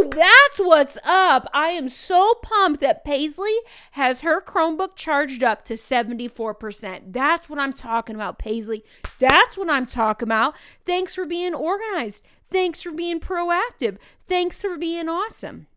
that's 0.10 0.60
what's 0.60 0.98
up. 1.06 1.48
I 1.54 1.70
am 1.70 1.90
so 1.90 2.34
pumped 2.42 2.82
that 2.82 3.04
Paisley 3.04 3.56
has 3.92 4.22
her 4.22 4.42
Chromebook 4.42 4.96
charged 4.96 5.44
up 5.44 5.64
to 5.66 5.74
74%. 5.74 7.14
That's 7.14 7.50
what 7.50 7.60
I'm 7.60 7.74
talking 7.74 8.16
about, 8.16 8.40
Paisley. 8.40 8.84
That's 9.20 9.58
what 9.58 9.70
I'm 9.70 9.86
talking 9.86 10.28
about. 10.28 10.56
Thanks 10.86 11.16
for 11.16 11.26
being 11.26 11.54
organized. 11.54 12.24
Thanks 12.52 12.82
for 12.82 12.92
being 12.92 13.20
proactive. 13.20 13.98
Thanks 14.28 14.62
for 14.62 14.78
being 14.78 15.10
awesome. 15.10 15.68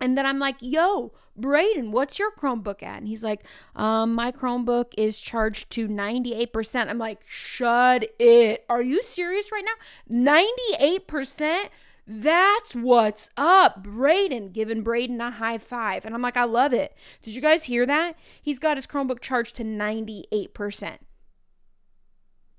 And 0.00 0.16
then 0.16 0.26
I'm 0.26 0.38
like, 0.38 0.56
yo, 0.60 1.12
Braden, 1.36 1.92
what's 1.92 2.18
your 2.18 2.30
Chromebook 2.30 2.82
at? 2.82 2.98
And 2.98 3.08
he's 3.08 3.24
like, 3.24 3.44
um, 3.74 4.14
my 4.14 4.32
Chromebook 4.32 4.92
is 4.96 5.20
charged 5.20 5.70
to 5.70 5.88
98%. 5.88 6.88
I'm 6.88 6.98
like, 6.98 7.20
shut 7.26 8.10
it. 8.18 8.64
Are 8.68 8.82
you 8.82 9.02
serious 9.02 9.50
right 9.52 9.64
now? 10.10 10.34
98%? 10.34 11.68
That's 12.06 12.74
what's 12.74 13.30
up. 13.36 13.82
Braden 13.82 14.50
giving 14.50 14.82
Braden 14.82 15.20
a 15.20 15.32
high 15.32 15.58
five. 15.58 16.04
And 16.04 16.14
I'm 16.14 16.22
like, 16.22 16.36
I 16.36 16.44
love 16.44 16.72
it. 16.72 16.96
Did 17.22 17.34
you 17.34 17.42
guys 17.42 17.64
hear 17.64 17.84
that? 17.86 18.16
He's 18.40 18.60
got 18.60 18.76
his 18.76 18.86
Chromebook 18.86 19.20
charged 19.20 19.56
to 19.56 19.64
98%. 19.64 20.98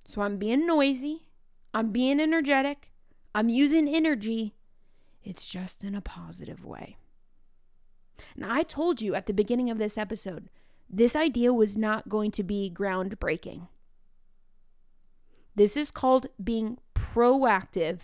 So 0.05 0.21
I'm 0.21 0.37
being 0.37 0.67
noisy. 0.67 1.29
I'm 1.73 1.91
being 1.91 2.19
energetic. 2.19 2.91
I'm 3.33 3.49
using 3.49 3.87
energy. 3.87 4.53
It's 5.23 5.47
just 5.47 5.83
in 5.83 5.95
a 5.95 6.01
positive 6.01 6.65
way. 6.65 6.97
Now, 8.35 8.53
I 8.53 8.63
told 8.63 9.01
you 9.01 9.15
at 9.15 9.25
the 9.25 9.33
beginning 9.33 9.69
of 9.69 9.77
this 9.77 9.97
episode, 9.97 10.49
this 10.89 11.15
idea 11.15 11.53
was 11.53 11.77
not 11.77 12.09
going 12.09 12.31
to 12.31 12.43
be 12.43 12.71
groundbreaking. 12.73 13.67
This 15.55 15.75
is 15.75 15.91
called 15.91 16.27
being 16.41 16.77
proactive 16.93 17.99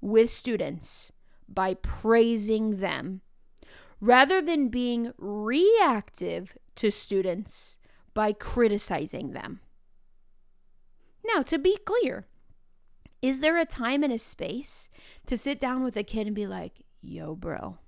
with 0.00 0.30
students 0.30 1.12
by 1.48 1.74
praising 1.74 2.76
them 2.76 3.20
rather 4.00 4.40
than 4.40 4.68
being 4.68 5.12
reactive 5.18 6.56
to 6.76 6.90
students 6.90 7.78
by 8.12 8.32
criticizing 8.32 9.32
them. 9.32 9.60
Now, 11.24 11.42
to 11.42 11.58
be 11.58 11.78
clear, 11.84 12.26
is 13.22 13.40
there 13.40 13.58
a 13.58 13.64
time 13.64 14.02
and 14.02 14.12
a 14.12 14.18
space 14.18 14.88
to 15.26 15.36
sit 15.36 15.58
down 15.58 15.82
with 15.82 15.96
a 15.96 16.02
kid 16.02 16.26
and 16.26 16.36
be 16.36 16.46
like, 16.46 16.84
yo, 17.00 17.34
bro, 17.34 17.78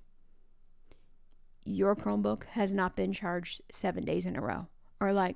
your 1.67 1.95
Chromebook 1.95 2.45
has 2.51 2.73
not 2.73 2.95
been 2.95 3.13
charged 3.13 3.61
seven 3.71 4.05
days 4.05 4.25
in 4.25 4.35
a 4.35 4.41
row. 4.41 4.67
Or 4.99 5.13
like, 5.13 5.35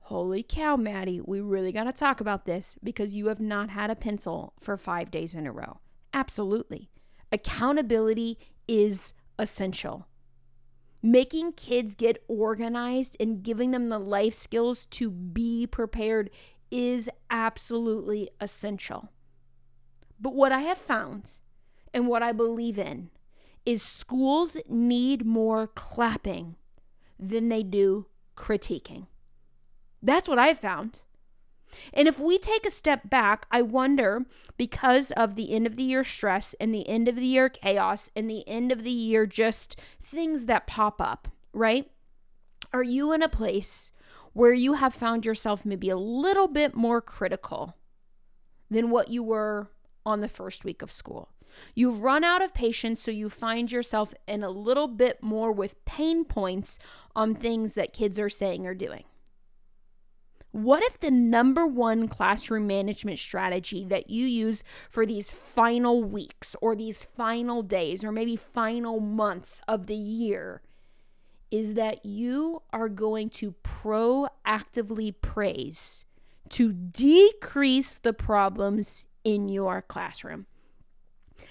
holy 0.00 0.42
cow, 0.42 0.76
Maddie, 0.76 1.20
we 1.20 1.40
really 1.40 1.72
got 1.72 1.84
to 1.84 1.92
talk 1.92 2.20
about 2.20 2.44
this 2.44 2.76
because 2.82 3.16
you 3.16 3.26
have 3.26 3.40
not 3.40 3.70
had 3.70 3.90
a 3.90 3.96
pencil 3.96 4.52
for 4.60 4.76
five 4.76 5.10
days 5.10 5.34
in 5.34 5.46
a 5.46 5.52
row. 5.52 5.80
Absolutely. 6.12 6.90
Accountability 7.30 8.38
is 8.68 9.14
essential. 9.38 10.06
Making 11.02 11.52
kids 11.52 11.94
get 11.94 12.22
organized 12.28 13.16
and 13.18 13.42
giving 13.42 13.72
them 13.72 13.88
the 13.88 13.98
life 13.98 14.34
skills 14.34 14.86
to 14.86 15.10
be 15.10 15.66
prepared 15.66 16.30
is 16.70 17.10
absolutely 17.30 18.30
essential. 18.40 19.10
But 20.20 20.34
what 20.34 20.52
I 20.52 20.60
have 20.60 20.78
found 20.78 21.36
and 21.92 22.06
what 22.06 22.22
I 22.22 22.32
believe 22.32 22.78
in 22.78 23.10
is 23.64 23.82
schools 23.82 24.56
need 24.68 25.24
more 25.24 25.66
clapping 25.66 26.56
than 27.18 27.48
they 27.48 27.62
do 27.62 28.06
critiquing. 28.36 29.06
That's 30.02 30.28
what 30.28 30.38
I've 30.38 30.58
found. 30.58 31.00
And 31.92 32.06
if 32.06 32.20
we 32.20 32.38
take 32.38 32.66
a 32.66 32.70
step 32.70 33.08
back, 33.08 33.46
I 33.50 33.62
wonder 33.62 34.26
because 34.56 35.10
of 35.12 35.34
the 35.36 35.52
end 35.52 35.66
of 35.66 35.76
the 35.76 35.82
year 35.82 36.04
stress 36.04 36.54
and 36.60 36.74
the 36.74 36.88
end 36.88 37.08
of 37.08 37.16
the 37.16 37.24
year 37.24 37.48
chaos 37.48 38.10
and 38.14 38.28
the 38.28 38.46
end 38.48 38.72
of 38.72 38.84
the 38.84 38.90
year 38.90 39.26
just 39.26 39.76
things 40.02 40.46
that 40.46 40.66
pop 40.66 41.00
up, 41.00 41.28
right? 41.52 41.90
Are 42.72 42.82
you 42.82 43.12
in 43.12 43.22
a 43.22 43.28
place 43.28 43.92
where 44.32 44.52
you 44.52 44.74
have 44.74 44.94
found 44.94 45.24
yourself 45.24 45.64
maybe 45.64 45.90
a 45.90 45.96
little 45.96 46.48
bit 46.48 46.74
more 46.74 47.00
critical 47.00 47.76
than 48.70 48.90
what 48.90 49.08
you 49.08 49.22
were 49.22 49.68
on 50.04 50.20
the 50.20 50.28
first 50.28 50.64
week 50.64 50.82
of 50.82 50.90
school? 50.90 51.31
You've 51.74 52.02
run 52.02 52.24
out 52.24 52.42
of 52.42 52.54
patience, 52.54 53.00
so 53.00 53.10
you 53.10 53.28
find 53.28 53.70
yourself 53.70 54.14
in 54.26 54.42
a 54.42 54.50
little 54.50 54.88
bit 54.88 55.22
more 55.22 55.52
with 55.52 55.84
pain 55.84 56.24
points 56.24 56.78
on 57.14 57.34
things 57.34 57.74
that 57.74 57.92
kids 57.92 58.18
are 58.18 58.28
saying 58.28 58.66
or 58.66 58.74
doing. 58.74 59.04
What 60.52 60.82
if 60.82 61.00
the 61.00 61.10
number 61.10 61.66
one 61.66 62.08
classroom 62.08 62.66
management 62.66 63.18
strategy 63.18 63.86
that 63.86 64.10
you 64.10 64.26
use 64.26 64.62
for 64.90 65.06
these 65.06 65.30
final 65.30 66.04
weeks 66.04 66.54
or 66.60 66.76
these 66.76 67.02
final 67.02 67.62
days 67.62 68.04
or 68.04 68.12
maybe 68.12 68.36
final 68.36 69.00
months 69.00 69.62
of 69.66 69.86
the 69.86 69.96
year 69.96 70.60
is 71.50 71.74
that 71.74 72.04
you 72.04 72.62
are 72.70 72.90
going 72.90 73.30
to 73.30 73.54
proactively 73.62 75.14
praise 75.22 76.04
to 76.50 76.72
decrease 76.72 77.96
the 77.96 78.12
problems 78.12 79.06
in 79.24 79.48
your 79.48 79.80
classroom? 79.80 80.46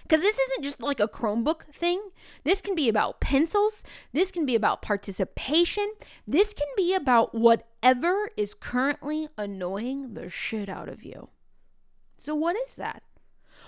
Because 0.04 0.22
this 0.22 0.38
isn't 0.38 0.64
just 0.64 0.82
like 0.82 1.00
a 1.00 1.08
Chromebook 1.08 1.64
thing. 1.74 2.10
This 2.44 2.62
can 2.62 2.76
be 2.76 2.90
about 2.90 3.22
pencils. 3.22 3.84
This 4.14 4.32
can 4.32 4.46
be 4.46 4.56
about 4.56 4.82
participation. 4.82 5.94
This 6.28 6.54
can 6.54 6.68
be 6.76 6.94
about 6.94 7.34
whatever 7.34 8.30
is 8.38 8.54
currently 8.54 9.28
annoying 9.38 10.14
the 10.14 10.30
shit 10.30 10.70
out 10.70 10.90
of 10.90 11.04
you. 11.04 11.30
So, 12.18 12.36
what 12.36 12.56
is 12.68 12.76
that? 12.76 13.04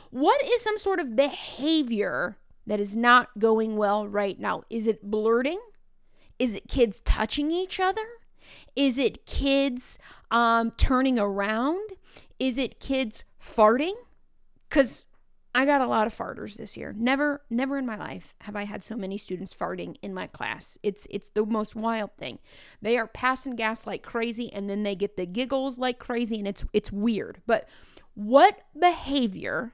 What 0.10 0.44
is 0.44 0.62
some 0.62 0.78
sort 0.78 1.00
of 1.00 1.16
behavior 1.16 2.38
that 2.68 2.80
is 2.80 2.96
not 2.96 3.40
going 3.40 3.78
well 3.78 4.08
right 4.08 4.40
now? 4.40 4.64
Is 4.70 4.88
it 4.88 5.10
blurting? 5.10 5.60
Is 6.40 6.56
it 6.56 6.68
kids 6.68 7.00
touching 7.00 7.52
each 7.52 7.80
other? 7.80 8.06
Is 8.76 8.98
it 8.98 9.26
kids 9.26 9.98
um, 10.32 10.72
turning 10.72 11.20
around? 11.20 11.92
Is 12.40 12.58
it 12.58 12.80
kids 12.80 13.24
farting? 13.42 13.94
Because 14.70 15.06
I 15.56 15.66
got 15.66 15.82
a 15.82 15.88
lot 15.88 16.08
of 16.08 16.14
farters 16.14 16.56
this 16.56 16.76
year. 16.76 16.96
Never 16.98 17.44
never 17.50 17.78
in 17.78 17.86
my 17.86 17.96
life 17.96 18.34
have 18.42 18.56
I 18.56 18.64
had 18.64 18.82
so 18.82 18.96
many 18.96 19.18
students 19.18 19.54
farting 19.54 19.96
in 20.02 20.14
my 20.14 20.26
class. 20.26 20.80
It's 20.82 21.06
it's 21.12 21.30
the 21.30 21.46
most 21.46 21.76
wild 21.76 22.12
thing. 22.18 22.40
They 22.82 22.98
are 22.98 23.08
passing 23.08 23.56
gas 23.56 23.86
like 23.86 24.02
crazy 24.02 24.52
and 24.52 24.68
then 24.70 24.82
they 24.84 24.96
get 24.96 25.16
the 25.16 25.28
giggles 25.28 25.78
like 25.78 26.00
crazy 26.00 26.40
and 26.40 26.48
it's 26.48 26.66
it's 26.74 26.92
weird. 26.92 27.42
But 27.46 27.70
what 28.16 28.62
behavior 28.80 29.74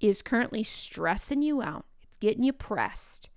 is 0.00 0.20
currently 0.20 0.62
stressing 0.62 1.40
you 1.40 1.62
out? 1.62 1.86
It's 2.02 2.18
getting 2.18 2.42
you 2.42 2.52
pressed. 2.52 3.30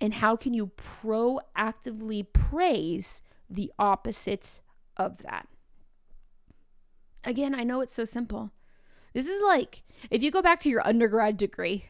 And 0.00 0.14
how 0.14 0.34
can 0.34 0.54
you 0.54 0.68
proactively 0.68 2.24
praise 2.32 3.20
the 3.50 3.70
opposites 3.78 4.62
of 4.96 5.18
that? 5.18 5.46
Again, 7.24 7.54
I 7.54 7.64
know 7.64 7.82
it's 7.82 7.92
so 7.92 8.06
simple. 8.06 8.50
This 9.12 9.28
is 9.28 9.42
like 9.42 9.82
if 10.10 10.22
you 10.22 10.30
go 10.30 10.42
back 10.42 10.60
to 10.60 10.68
your 10.68 10.86
undergrad 10.86 11.36
degree, 11.36 11.84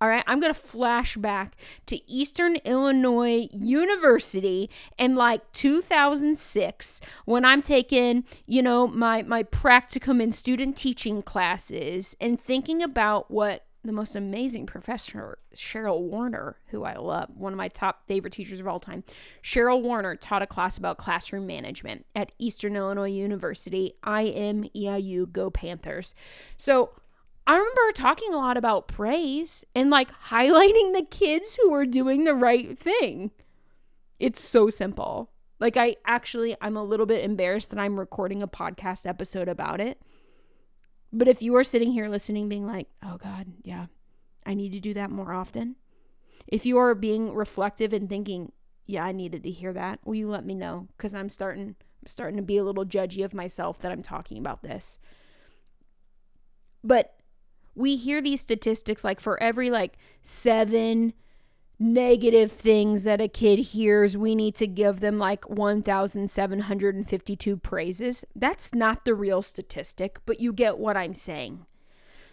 all 0.00 0.08
right, 0.08 0.24
I'm 0.26 0.40
going 0.40 0.52
to 0.52 0.58
flash 0.58 1.16
back 1.16 1.56
to 1.86 2.10
Eastern 2.10 2.56
Illinois 2.56 3.48
University 3.50 4.68
in 4.98 5.16
like 5.16 5.52
2006 5.52 7.00
when 7.24 7.44
I'm 7.46 7.62
taking, 7.62 8.24
you 8.46 8.62
know, 8.62 8.86
my 8.86 9.22
my 9.22 9.42
practicum 9.42 10.22
and 10.22 10.34
student 10.34 10.76
teaching 10.76 11.22
classes 11.22 12.14
and 12.20 12.38
thinking 12.38 12.82
about 12.82 13.30
what 13.30 13.65
the 13.86 13.92
most 13.92 14.16
amazing 14.16 14.66
professor, 14.66 15.38
Cheryl 15.54 16.00
Warner, 16.00 16.56
who 16.66 16.84
I 16.84 16.94
love, 16.94 17.30
one 17.36 17.52
of 17.52 17.56
my 17.56 17.68
top 17.68 18.06
favorite 18.06 18.32
teachers 18.32 18.60
of 18.60 18.66
all 18.66 18.80
time. 18.80 19.04
Cheryl 19.42 19.82
Warner 19.82 20.16
taught 20.16 20.42
a 20.42 20.46
class 20.46 20.76
about 20.76 20.98
classroom 20.98 21.46
management 21.46 22.06
at 22.14 22.32
Eastern 22.38 22.76
Illinois 22.76 23.10
University. 23.10 23.94
IMEIU, 24.04 25.30
go 25.32 25.50
Panthers. 25.50 26.14
So 26.56 26.90
I 27.46 27.54
remember 27.56 27.92
talking 27.94 28.34
a 28.34 28.38
lot 28.38 28.56
about 28.56 28.88
praise 28.88 29.64
and 29.74 29.90
like 29.90 30.10
highlighting 30.28 30.94
the 30.94 31.06
kids 31.08 31.56
who 31.60 31.70
were 31.70 31.84
doing 31.84 32.24
the 32.24 32.34
right 32.34 32.78
thing. 32.78 33.30
It's 34.18 34.40
so 34.40 34.70
simple. 34.70 35.30
Like, 35.58 35.76
I 35.76 35.96
actually, 36.04 36.54
I'm 36.60 36.76
a 36.76 36.84
little 36.84 37.06
bit 37.06 37.24
embarrassed 37.24 37.70
that 37.70 37.78
I'm 37.78 37.98
recording 37.98 38.42
a 38.42 38.48
podcast 38.48 39.06
episode 39.06 39.48
about 39.48 39.80
it 39.80 39.98
but 41.12 41.28
if 41.28 41.42
you 41.42 41.54
are 41.56 41.64
sitting 41.64 41.92
here 41.92 42.08
listening, 42.08 42.48
being 42.48 42.66
like, 42.66 42.88
oh 43.02 43.16
God, 43.16 43.46
yeah, 43.62 43.86
I 44.44 44.54
need 44.54 44.72
to 44.72 44.80
do 44.80 44.94
that 44.94 45.10
more 45.10 45.32
often. 45.32 45.76
If 46.46 46.64
you 46.66 46.78
are 46.78 46.94
being 46.94 47.34
reflective 47.34 47.92
and 47.92 48.08
thinking, 48.08 48.52
yeah, 48.86 49.04
I 49.04 49.12
needed 49.12 49.42
to 49.44 49.50
hear 49.50 49.72
that, 49.72 50.00
will 50.04 50.14
you 50.14 50.28
let 50.28 50.44
me 50.44 50.54
know? 50.54 50.88
Because 50.96 51.14
I'm 51.14 51.28
starting 51.28 51.74
I'm 52.06 52.06
starting 52.06 52.36
to 52.36 52.42
be 52.42 52.56
a 52.56 52.64
little 52.64 52.84
judgy 52.84 53.24
of 53.24 53.34
myself 53.34 53.80
that 53.80 53.90
I'm 53.90 54.02
talking 54.02 54.38
about 54.38 54.62
this. 54.62 54.98
But 56.84 57.16
we 57.74 57.96
hear 57.96 58.20
these 58.20 58.40
statistics 58.40 59.04
like 59.04 59.20
for 59.20 59.42
every 59.42 59.70
like 59.70 59.98
seven 60.22 61.12
negative 61.78 62.50
things 62.50 63.04
that 63.04 63.20
a 63.20 63.28
kid 63.28 63.58
hears, 63.58 64.16
we 64.16 64.34
need 64.34 64.54
to 64.56 64.66
give 64.66 65.00
them 65.00 65.18
like 65.18 65.48
1,752 65.48 67.56
praises. 67.58 68.24
That's 68.34 68.74
not 68.74 69.04
the 69.04 69.14
real 69.14 69.42
statistic, 69.42 70.18
but 70.24 70.40
you 70.40 70.52
get 70.52 70.78
what 70.78 70.96
I'm 70.96 71.14
saying. 71.14 71.66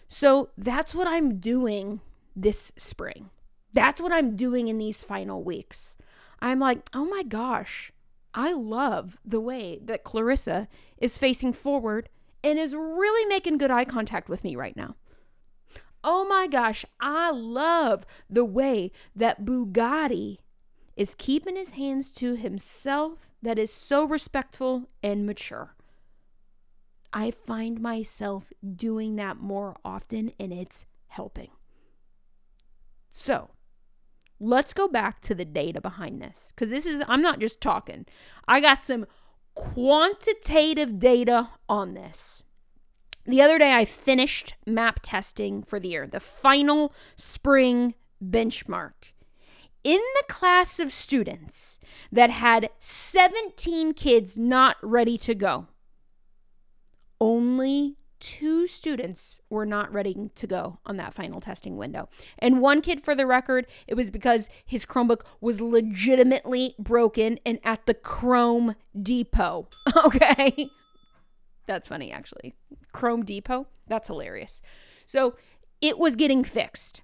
So 0.08 0.50
that's 0.56 0.94
what 0.94 1.06
I'm 1.06 1.38
doing 1.38 2.00
this 2.34 2.72
spring. 2.76 3.30
That's 3.72 4.00
what 4.00 4.12
I'm 4.12 4.36
doing 4.36 4.68
in 4.68 4.78
these 4.78 5.02
final 5.02 5.42
weeks. 5.42 5.96
I'm 6.40 6.60
like, 6.60 6.88
oh 6.94 7.04
my 7.04 7.22
gosh, 7.22 7.92
I 8.32 8.52
love 8.52 9.18
the 9.24 9.40
way 9.40 9.80
that 9.84 10.04
Clarissa 10.04 10.68
is 10.98 11.18
facing 11.18 11.52
forward 11.52 12.08
and 12.42 12.58
is 12.58 12.74
really 12.74 13.26
making 13.26 13.58
good 13.58 13.70
eye 13.70 13.84
contact 13.84 14.28
with 14.28 14.44
me 14.44 14.56
right 14.56 14.76
now. 14.76 14.96
Oh 16.06 16.26
my 16.26 16.46
gosh, 16.46 16.84
I 17.00 17.30
love 17.30 18.04
the 18.28 18.44
way 18.44 18.92
that 19.16 19.44
Bugatti 19.44 20.36
is 20.96 21.14
keeping 21.16 21.56
his 21.56 21.72
hands 21.72 22.12
to 22.12 22.34
himself 22.34 23.30
that 23.42 23.58
is 23.58 23.72
so 23.72 24.06
respectful 24.06 24.86
and 25.02 25.26
mature. 25.26 25.74
I 27.12 27.30
find 27.30 27.80
myself 27.80 28.52
doing 28.76 29.16
that 29.16 29.38
more 29.38 29.76
often 29.84 30.32
and 30.38 30.52
it's 30.52 30.84
helping. 31.06 31.50
So, 33.10 33.50
let's 34.38 34.74
go 34.74 34.88
back 34.88 35.20
to 35.22 35.34
the 35.34 35.44
data 35.44 35.80
behind 35.80 36.20
this 36.20 36.52
because 36.54 36.70
this 36.70 36.86
is, 36.86 37.02
I'm 37.08 37.22
not 37.22 37.40
just 37.40 37.60
talking, 37.60 38.04
I 38.46 38.60
got 38.60 38.82
some 38.82 39.06
quantitative 39.54 40.98
data 40.98 41.50
on 41.68 41.94
this. 41.94 42.43
The 43.26 43.40
other 43.40 43.58
day, 43.58 43.72
I 43.72 43.84
finished 43.84 44.54
map 44.66 45.00
testing 45.02 45.62
for 45.62 45.80
the 45.80 45.88
year, 45.88 46.06
the 46.06 46.20
final 46.20 46.92
spring 47.16 47.94
benchmark. 48.22 49.12
In 49.82 50.00
the 50.16 50.32
class 50.32 50.78
of 50.78 50.92
students 50.92 51.78
that 52.10 52.30
had 52.30 52.70
17 52.78 53.94
kids 53.94 54.38
not 54.38 54.76
ready 54.82 55.18
to 55.18 55.34
go, 55.34 55.68
only 57.20 57.96
two 58.20 58.66
students 58.66 59.40
were 59.50 59.66
not 59.66 59.92
ready 59.92 60.30
to 60.34 60.46
go 60.46 60.78
on 60.86 60.96
that 60.96 61.12
final 61.12 61.40
testing 61.40 61.76
window. 61.76 62.08
And 62.38 62.60
one 62.60 62.80
kid, 62.80 63.02
for 63.02 63.14
the 63.14 63.26
record, 63.26 63.66
it 63.86 63.94
was 63.94 64.10
because 64.10 64.48
his 64.64 64.86
Chromebook 64.86 65.26
was 65.42 65.60
legitimately 65.60 66.74
broken 66.78 67.38
and 67.44 67.58
at 67.62 67.84
the 67.84 67.94
Chrome 67.94 68.76
Depot. 69.00 69.68
Okay. 70.04 70.70
That's 71.66 71.88
funny, 71.88 72.12
actually. 72.12 72.54
Chrome 72.92 73.24
Depot. 73.24 73.66
That's 73.86 74.08
hilarious. 74.08 74.62
So 75.06 75.36
it 75.80 75.98
was 75.98 76.16
getting 76.16 76.44
fixed. 76.44 77.02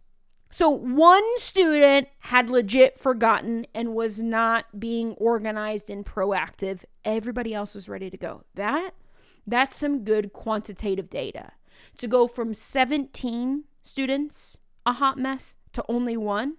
So 0.50 0.68
one 0.68 1.22
student 1.38 2.08
had 2.20 2.50
legit 2.50 2.98
forgotten 2.98 3.66
and 3.74 3.94
was 3.94 4.18
not 4.18 4.80
being 4.80 5.12
organized 5.12 5.88
and 5.88 6.04
proactive. 6.04 6.84
Everybody 7.04 7.54
else 7.54 7.74
was 7.74 7.88
ready 7.88 8.10
to 8.10 8.16
go. 8.16 8.42
That 8.54 8.94
that's 9.46 9.78
some 9.78 10.04
good 10.04 10.32
quantitative 10.32 11.08
data. 11.08 11.52
To 11.98 12.08
go 12.08 12.26
from 12.26 12.52
17 12.52 13.64
students 13.82 14.58
a 14.84 14.94
hot 14.94 15.18
mess 15.18 15.56
to 15.72 15.84
only 15.88 16.16
one, 16.16 16.56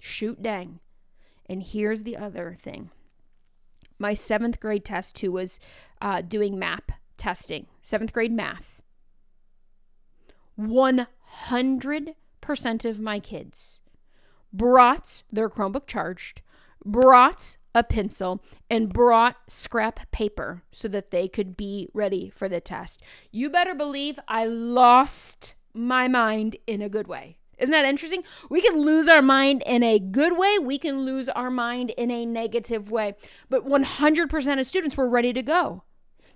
shoot 0.00 0.40
dang. 0.40 0.80
And 1.46 1.62
here's 1.62 2.04
the 2.04 2.16
other 2.16 2.56
thing. 2.58 2.90
My 3.98 4.14
seventh 4.14 4.60
grade 4.60 4.84
test 4.84 5.16
too 5.16 5.32
was 5.32 5.58
uh, 6.00 6.22
doing 6.22 6.58
map 6.58 6.92
testing, 7.22 7.66
seventh 7.82 8.12
grade 8.12 8.32
math, 8.32 8.82
100% 10.58 12.84
of 12.84 13.00
my 13.00 13.20
kids 13.20 13.80
brought 14.52 15.22
their 15.30 15.48
Chromebook 15.48 15.86
charged, 15.86 16.42
brought 16.84 17.56
a 17.76 17.84
pencil, 17.84 18.42
and 18.68 18.92
brought 18.92 19.36
scrap 19.46 20.10
paper 20.10 20.64
so 20.72 20.88
that 20.88 21.12
they 21.12 21.28
could 21.28 21.56
be 21.56 21.88
ready 21.94 22.28
for 22.28 22.48
the 22.48 22.60
test. 22.60 23.00
You 23.30 23.48
better 23.48 23.74
believe 23.74 24.18
I 24.26 24.44
lost 24.44 25.54
my 25.72 26.08
mind 26.08 26.56
in 26.66 26.82
a 26.82 26.88
good 26.88 27.06
way. 27.06 27.38
Isn't 27.56 27.70
that 27.70 27.84
interesting? 27.84 28.24
We 28.50 28.60
can 28.60 28.80
lose 28.80 29.06
our 29.06 29.22
mind 29.22 29.62
in 29.64 29.84
a 29.84 30.00
good 30.00 30.36
way, 30.36 30.58
we 30.58 30.76
can 30.76 31.04
lose 31.04 31.28
our 31.28 31.50
mind 31.50 31.90
in 31.90 32.10
a 32.10 32.26
negative 32.26 32.90
way. 32.90 33.14
But 33.48 33.64
100% 33.64 34.60
of 34.60 34.66
students 34.66 34.96
were 34.96 35.08
ready 35.08 35.32
to 35.32 35.42
go. 35.42 35.84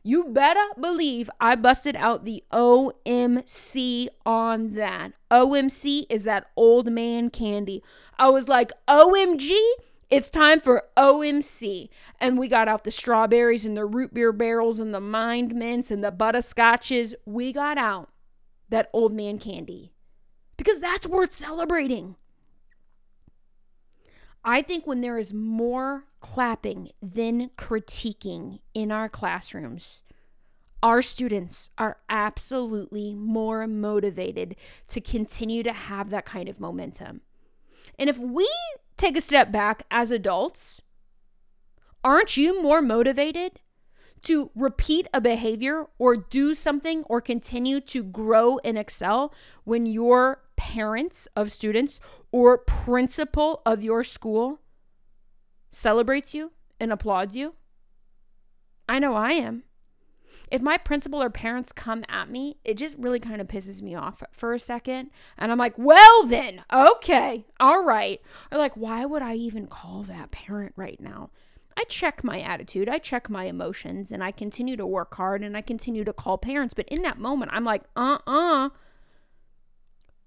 You 0.07 0.27
better 0.27 0.65
believe 0.81 1.29
I 1.41 1.57
busted 1.57 1.97
out 1.97 2.25
the 2.25 2.45
OMC 2.53 4.07
on 4.25 4.75
that. 4.75 5.15
OMC 5.33 6.05
is 6.09 6.23
that 6.23 6.49
old 6.55 6.93
man 6.93 7.29
candy. 7.29 7.83
I 8.17 8.29
was 8.29 8.47
like, 8.47 8.71
OMG, 8.87 9.53
it's 10.09 10.31
time 10.31 10.61
for 10.61 10.85
OMC. 10.97 11.89
And 12.21 12.39
we 12.39 12.47
got 12.47 12.69
out 12.69 12.85
the 12.85 12.93
strawberries 12.93 13.65
and 13.65 13.77
the 13.77 13.85
root 13.85 14.15
beer 14.15 14.31
barrels 14.31 14.79
and 14.79 14.95
the 14.95 15.01
mind 15.01 15.57
mints 15.57 15.91
and 15.91 16.05
the 16.05 16.13
butterscotches. 16.13 17.13
We 17.25 17.51
got 17.51 17.77
out 17.77 18.11
that 18.69 18.89
old 18.93 19.13
man 19.13 19.41
candy 19.41 19.93
because 20.57 20.79
that's 20.79 21.09
worth 21.09 21.33
celebrating. 21.33 22.15
I 24.49 24.63
think 24.63 24.87
when 24.87 25.01
there 25.01 25.19
is 25.19 25.35
more 25.35 26.05
clapping 26.21 26.91
than 27.03 27.51
critiquing 27.59 28.61
in 28.75 28.93
our 28.93 29.09
classrooms, 29.09 30.03
our 30.85 31.03
students 31.03 31.71
are 31.77 31.97
absolutely 32.09 33.13
more 33.13 33.67
motivated 33.67 34.55
to 34.87 35.01
continue 35.01 35.65
to 35.65 35.73
have 35.73 36.11
that 36.11 36.27
kind 36.27 36.49
of 36.49 36.61
momentum. 36.61 37.23
And 37.99 38.09
if 38.09 38.19
we 38.19 38.49
take 38.97 39.17
a 39.17 39.21
step 39.21 39.51
back 39.51 39.83
as 39.91 40.13
adults, 40.13 40.81
aren't 42.05 42.37
you 42.37 42.63
more 42.63 42.81
motivated 42.81 43.59
to 44.23 44.53
repeat 44.55 45.09
a 45.13 45.21
behavior 45.21 45.87
or 45.99 46.17
do 46.17 46.55
something 46.55 47.03
or 47.05 47.21
continue 47.21 47.81
to 47.81 48.05
grow 48.05 48.59
and 48.65 48.79
excel 48.79 49.35
when 49.65 49.87
your 49.87 50.46
parents 50.67 51.29
of 51.37 51.53
students 51.53 52.01
or 52.33 52.59
principal 52.59 53.63
of 53.65 53.85
your 53.85 54.03
school 54.03 54.59
celebrates 55.71 56.35
you 56.35 56.51
and 56.81 56.93
applauds 56.93 57.37
you? 57.37 57.55
I 58.89 58.99
know 58.99 59.15
I 59.15 59.33
am. 59.33 59.63
If 60.51 60.63
my 60.63 60.77
principal 60.77 61.23
or 61.23 61.31
parents 61.31 61.71
come 61.71 62.05
at 62.09 62.31
me, 62.31 62.57
it 62.65 62.77
just 62.77 62.99
really 62.99 63.21
kind 63.21 63.41
of 63.41 63.47
pisses 63.47 63.81
me 63.81 63.95
off 63.95 64.25
for 64.33 64.55
a 64.55 64.59
second. 64.59 65.11
And 65.39 65.53
I'm 65.53 65.59
like, 65.59 65.75
well, 65.77 66.27
then, 66.27 66.65
okay, 66.73 67.47
all 67.61 67.85
right. 67.85 68.21
Or 68.51 68.59
like, 68.59 68.77
why 68.77 69.05
would 69.05 69.23
I 69.23 69.35
even 69.35 69.69
call 69.69 70.03
that 70.03 70.33
parent 70.33 70.73
right 70.75 71.01
now? 71.01 71.31
I 71.77 71.85
check 71.85 72.25
my 72.25 72.41
attitude, 72.41 72.89
I 72.89 72.99
check 72.99 73.31
my 73.31 73.45
emotions, 73.45 74.11
and 74.11 74.23
I 74.25 74.33
continue 74.33 74.77
to 74.77 74.87
work 74.87 75.15
hard 75.15 75.45
and 75.45 75.57
I 75.57 75.61
continue 75.61 76.03
to 76.05 76.13
call 76.13 76.39
parents. 76.39 76.75
But 76.75 76.89
in 76.89 77.03
that 77.03 77.19
moment, 77.19 77.53
I'm 77.55 77.65
like, 77.65 77.83
uh 77.95 78.19
uh 78.27 78.71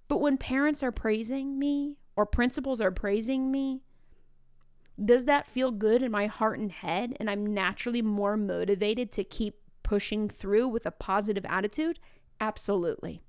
But 0.10 0.20
when 0.20 0.38
parents 0.38 0.84
are 0.84 0.92
praising 0.92 1.58
me 1.58 1.96
or 2.18 2.26
principals 2.26 2.82
are 2.82 2.92
praising 2.92 3.50
me, 3.50 3.84
does 5.04 5.24
that 5.26 5.48
feel 5.48 5.72
good 5.72 6.02
in 6.02 6.12
my 6.12 6.26
heart 6.26 6.60
and 6.60 6.72
head? 6.72 7.16
And 7.20 7.30
I'm 7.30 7.46
naturally 7.46 8.02
more 8.02 8.36
motivated 8.36 9.14
to 9.14 9.24
keep 9.24 9.56
pushing 9.84 10.28
through 10.28 10.68
with 10.68 10.86
a 10.86 10.92
positive 10.92 11.46
attitude? 11.46 12.00
Absolutely. 12.42 13.22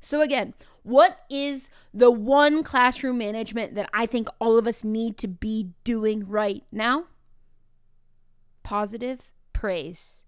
So, 0.00 0.20
again, 0.20 0.54
what 0.82 1.20
is 1.30 1.70
the 1.92 2.10
one 2.10 2.62
classroom 2.62 3.18
management 3.18 3.74
that 3.74 3.88
I 3.92 4.06
think 4.06 4.28
all 4.38 4.58
of 4.58 4.66
us 4.66 4.82
need 4.82 5.18
to 5.18 5.28
be 5.28 5.70
doing 5.84 6.26
right 6.26 6.64
now? 6.72 7.04
Positive 8.62 9.30
praise 9.52 10.24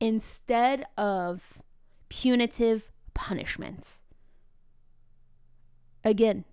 instead 0.00 0.84
of 0.98 1.62
punitive 2.08 2.90
punishments. 3.14 4.02
Again, 6.04 6.44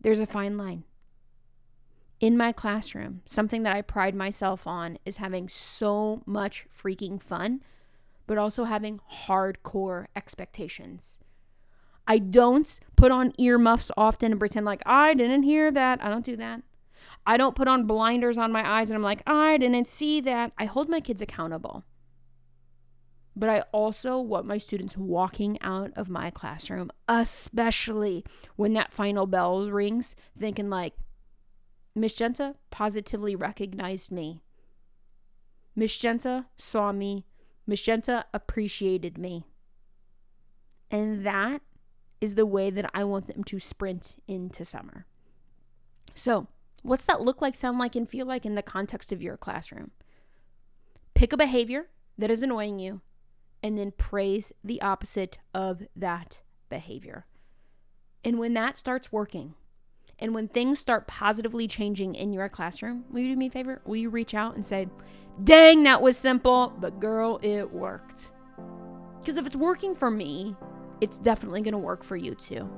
there's 0.00 0.20
a 0.20 0.26
fine 0.26 0.56
line. 0.56 0.84
In 2.18 2.36
my 2.36 2.50
classroom, 2.52 3.22
something 3.26 3.62
that 3.62 3.76
I 3.76 3.82
pride 3.82 4.14
myself 4.14 4.66
on 4.66 4.98
is 5.04 5.18
having 5.18 5.48
so 5.48 6.22
much 6.24 6.66
freaking 6.74 7.22
fun, 7.22 7.62
but 8.26 8.38
also 8.38 8.64
having 8.64 9.00
hardcore 9.26 10.06
expectations. 10.16 11.18
I 12.06 12.18
don't 12.18 12.78
put 12.96 13.10
on 13.10 13.32
earmuffs 13.38 13.90
often 13.96 14.32
and 14.32 14.38
pretend 14.38 14.64
like 14.64 14.82
I 14.86 15.14
didn't 15.14 15.42
hear 15.42 15.70
that. 15.72 16.02
I 16.02 16.08
don't 16.08 16.24
do 16.24 16.36
that. 16.36 16.62
I 17.26 17.36
don't 17.36 17.56
put 17.56 17.68
on 17.68 17.86
blinders 17.86 18.38
on 18.38 18.52
my 18.52 18.66
eyes 18.66 18.90
and 18.90 18.96
I'm 18.96 19.02
like, 19.02 19.22
I 19.26 19.58
didn't 19.58 19.88
see 19.88 20.20
that. 20.22 20.52
I 20.56 20.64
hold 20.64 20.88
my 20.88 21.00
kids 21.00 21.20
accountable. 21.20 21.84
But 23.38 23.50
I 23.50 23.64
also 23.70 24.18
want 24.18 24.46
my 24.46 24.56
students 24.56 24.96
walking 24.96 25.60
out 25.60 25.92
of 25.94 26.08
my 26.08 26.30
classroom, 26.30 26.90
especially 27.06 28.24
when 28.56 28.72
that 28.72 28.94
final 28.94 29.26
bell 29.26 29.70
rings, 29.70 30.16
thinking 30.38 30.70
like, 30.70 30.94
Miss 31.94 32.14
Genta 32.14 32.54
positively 32.70 33.36
recognized 33.36 34.10
me. 34.10 34.40
Miss 35.74 35.96
Genta 35.98 36.46
saw 36.56 36.92
me. 36.92 37.26
Miss 37.66 37.82
Genta 37.82 38.24
appreciated 38.32 39.18
me. 39.18 39.44
And 40.90 41.26
that 41.26 41.60
is 42.22 42.36
the 42.36 42.46
way 42.46 42.70
that 42.70 42.90
I 42.94 43.04
want 43.04 43.26
them 43.26 43.44
to 43.44 43.60
sprint 43.60 44.16
into 44.26 44.64
summer. 44.64 45.04
So, 46.14 46.46
what's 46.82 47.04
that 47.04 47.20
look 47.20 47.42
like, 47.42 47.54
sound 47.54 47.78
like, 47.78 47.96
and 47.96 48.08
feel 48.08 48.24
like 48.24 48.46
in 48.46 48.54
the 48.54 48.62
context 48.62 49.12
of 49.12 49.20
your 49.20 49.36
classroom? 49.36 49.90
Pick 51.12 51.34
a 51.34 51.36
behavior 51.36 51.88
that 52.16 52.30
is 52.30 52.42
annoying 52.42 52.78
you 52.78 53.02
and 53.66 53.76
then 53.76 53.90
praise 53.90 54.52
the 54.62 54.80
opposite 54.80 55.38
of 55.52 55.82
that 55.96 56.40
behavior. 56.68 57.26
And 58.24 58.38
when 58.38 58.54
that 58.54 58.78
starts 58.78 59.10
working, 59.10 59.54
and 60.20 60.32
when 60.32 60.46
things 60.46 60.78
start 60.78 61.08
positively 61.08 61.66
changing 61.66 62.14
in 62.14 62.32
your 62.32 62.48
classroom, 62.48 63.06
will 63.10 63.22
you 63.22 63.30
do 63.30 63.36
me 63.36 63.48
a 63.48 63.50
favor? 63.50 63.82
Will 63.84 63.96
you 63.96 64.08
reach 64.08 64.34
out 64.34 64.54
and 64.54 64.64
say, 64.64 64.86
dang, 65.42 65.82
that 65.82 66.00
was 66.00 66.16
simple, 66.16 66.74
but 66.78 67.00
girl, 67.00 67.40
it 67.42 67.72
worked? 67.72 68.30
Because 69.20 69.36
if 69.36 69.46
it's 69.46 69.56
working 69.56 69.96
for 69.96 70.12
me, 70.12 70.54
it's 71.00 71.18
definitely 71.18 71.60
going 71.60 71.72
to 71.72 71.78
work 71.78 72.04
for 72.04 72.16
you 72.16 72.36
too. 72.36 72.70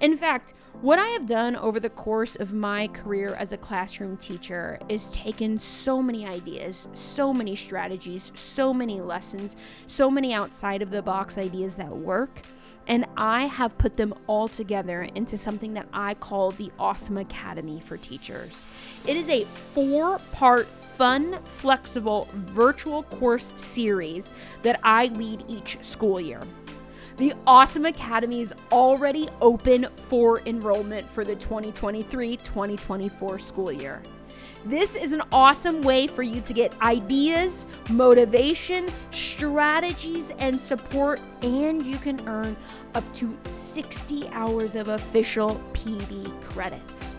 In 0.00 0.16
fact, 0.16 0.54
what 0.80 0.98
I 0.98 1.08
have 1.08 1.26
done 1.26 1.54
over 1.56 1.78
the 1.78 1.90
course 1.90 2.34
of 2.34 2.52
my 2.52 2.88
career 2.88 3.34
as 3.34 3.52
a 3.52 3.56
classroom 3.56 4.16
teacher 4.16 4.78
is 4.88 5.10
taken 5.10 5.58
so 5.58 6.02
many 6.02 6.26
ideas, 6.26 6.88
so 6.94 7.32
many 7.32 7.54
strategies, 7.54 8.32
so 8.34 8.72
many 8.72 9.00
lessons, 9.00 9.54
so 9.86 10.10
many 10.10 10.32
outside 10.34 10.82
of 10.82 10.90
the 10.90 11.02
box 11.02 11.38
ideas 11.38 11.76
that 11.76 11.90
work, 11.90 12.40
and 12.88 13.06
I 13.16 13.46
have 13.46 13.78
put 13.78 13.96
them 13.96 14.14
all 14.26 14.48
together 14.48 15.02
into 15.02 15.38
something 15.38 15.74
that 15.74 15.86
I 15.92 16.14
call 16.14 16.50
the 16.50 16.72
Awesome 16.78 17.18
Academy 17.18 17.80
for 17.80 17.96
Teachers. 17.96 18.66
It 19.06 19.16
is 19.16 19.28
a 19.28 19.44
four 19.44 20.18
part 20.32 20.66
fun, 20.66 21.38
flexible 21.44 22.28
virtual 22.32 23.04
course 23.04 23.54
series 23.56 24.32
that 24.62 24.80
I 24.82 25.06
lead 25.06 25.44
each 25.48 25.78
school 25.82 26.20
year. 26.20 26.42
The 27.22 27.34
Awesome 27.46 27.86
Academy 27.86 28.40
is 28.40 28.52
already 28.72 29.28
open 29.40 29.86
for 29.94 30.40
enrollment 30.44 31.08
for 31.08 31.24
the 31.24 31.36
2023 31.36 32.36
2024 32.38 33.38
school 33.38 33.70
year. 33.70 34.02
This 34.64 34.96
is 34.96 35.12
an 35.12 35.22
awesome 35.30 35.82
way 35.82 36.08
for 36.08 36.24
you 36.24 36.40
to 36.40 36.52
get 36.52 36.76
ideas, 36.82 37.66
motivation, 37.92 38.88
strategies, 39.12 40.32
and 40.40 40.60
support, 40.60 41.20
and 41.42 41.86
you 41.86 41.96
can 41.98 42.28
earn 42.28 42.56
up 42.96 43.04
to 43.14 43.38
60 43.42 44.26
hours 44.30 44.74
of 44.74 44.88
official 44.88 45.62
PD 45.74 46.28
credits. 46.42 47.16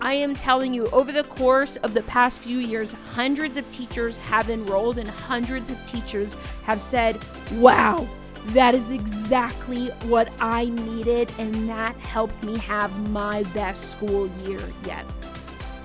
I 0.00 0.14
am 0.14 0.34
telling 0.34 0.74
you, 0.74 0.86
over 0.86 1.12
the 1.12 1.22
course 1.22 1.76
of 1.76 1.94
the 1.94 2.02
past 2.02 2.40
few 2.40 2.58
years, 2.58 2.90
hundreds 2.90 3.56
of 3.56 3.70
teachers 3.70 4.16
have 4.16 4.50
enrolled, 4.50 4.98
and 4.98 5.08
hundreds 5.08 5.70
of 5.70 5.78
teachers 5.86 6.34
have 6.64 6.80
said, 6.80 7.24
Wow, 7.52 8.08
that 8.48 8.74
is 8.74 8.90
exactly 8.90 9.88
what 10.06 10.32
I 10.40 10.66
needed, 10.66 11.32
and 11.38 11.68
that 11.68 11.96
helped 11.96 12.42
me 12.44 12.58
have 12.58 13.10
my 13.10 13.42
best 13.54 13.90
school 13.92 14.28
year 14.46 14.60
yet. 14.86 15.04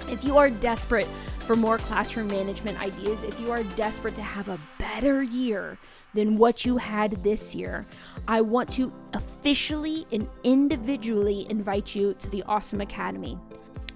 If 0.09 0.23
you 0.23 0.37
are 0.37 0.49
desperate 0.49 1.07
for 1.39 1.55
more 1.55 1.77
classroom 1.77 2.27
management 2.27 2.81
ideas, 2.81 3.23
if 3.23 3.39
you 3.39 3.51
are 3.51 3.63
desperate 3.63 4.15
to 4.15 4.21
have 4.21 4.49
a 4.49 4.59
better 4.77 5.23
year 5.23 5.77
than 6.13 6.37
what 6.37 6.65
you 6.65 6.77
had 6.77 7.11
this 7.23 7.55
year, 7.55 7.85
I 8.27 8.41
want 8.41 8.69
to 8.71 8.91
officially 9.13 10.05
and 10.11 10.27
individually 10.43 11.47
invite 11.49 11.95
you 11.95 12.13
to 12.15 12.29
the 12.29 12.43
Awesome 12.43 12.81
Academy. 12.81 13.37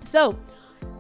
So, 0.04 0.38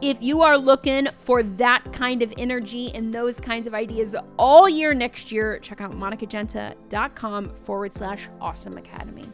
if 0.01 0.21
you 0.21 0.41
are 0.41 0.57
looking 0.57 1.07
for 1.17 1.43
that 1.43 1.91
kind 1.93 2.21
of 2.21 2.33
energy 2.37 2.91
and 2.93 3.13
those 3.13 3.39
kinds 3.39 3.67
of 3.67 3.73
ideas 3.73 4.15
all 4.37 4.67
year 4.67 4.93
next 4.93 5.31
year, 5.31 5.59
check 5.59 5.81
out 5.81 5.91
monicagenta.com 5.91 7.49
forward 7.55 7.93
slash 7.93 8.29
awesome 8.41 8.77
academy. 8.77 9.25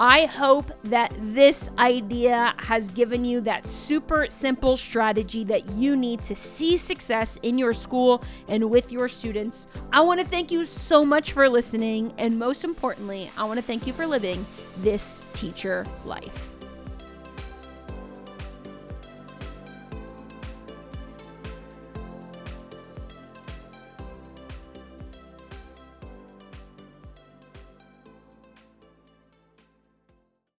I 0.00 0.24
hope 0.24 0.72
that 0.84 1.14
this 1.20 1.70
idea 1.78 2.54
has 2.58 2.88
given 2.90 3.24
you 3.24 3.40
that 3.42 3.66
super 3.66 4.26
simple 4.30 4.76
strategy 4.76 5.44
that 5.44 5.70
you 5.74 5.94
need 5.94 6.24
to 6.24 6.34
see 6.34 6.76
success 6.76 7.38
in 7.42 7.56
your 7.56 7.72
school 7.72 8.24
and 8.48 8.68
with 8.68 8.90
your 8.90 9.06
students. 9.06 9.68
I 9.92 10.00
want 10.00 10.18
to 10.18 10.26
thank 10.26 10.50
you 10.50 10.64
so 10.64 11.04
much 11.04 11.30
for 11.30 11.48
listening. 11.48 12.12
And 12.18 12.36
most 12.36 12.64
importantly, 12.64 13.30
I 13.36 13.44
want 13.44 13.58
to 13.60 13.64
thank 13.64 13.86
you 13.86 13.92
for 13.92 14.06
living 14.06 14.44
this 14.78 15.22
teacher 15.34 15.86
life. 16.04 16.51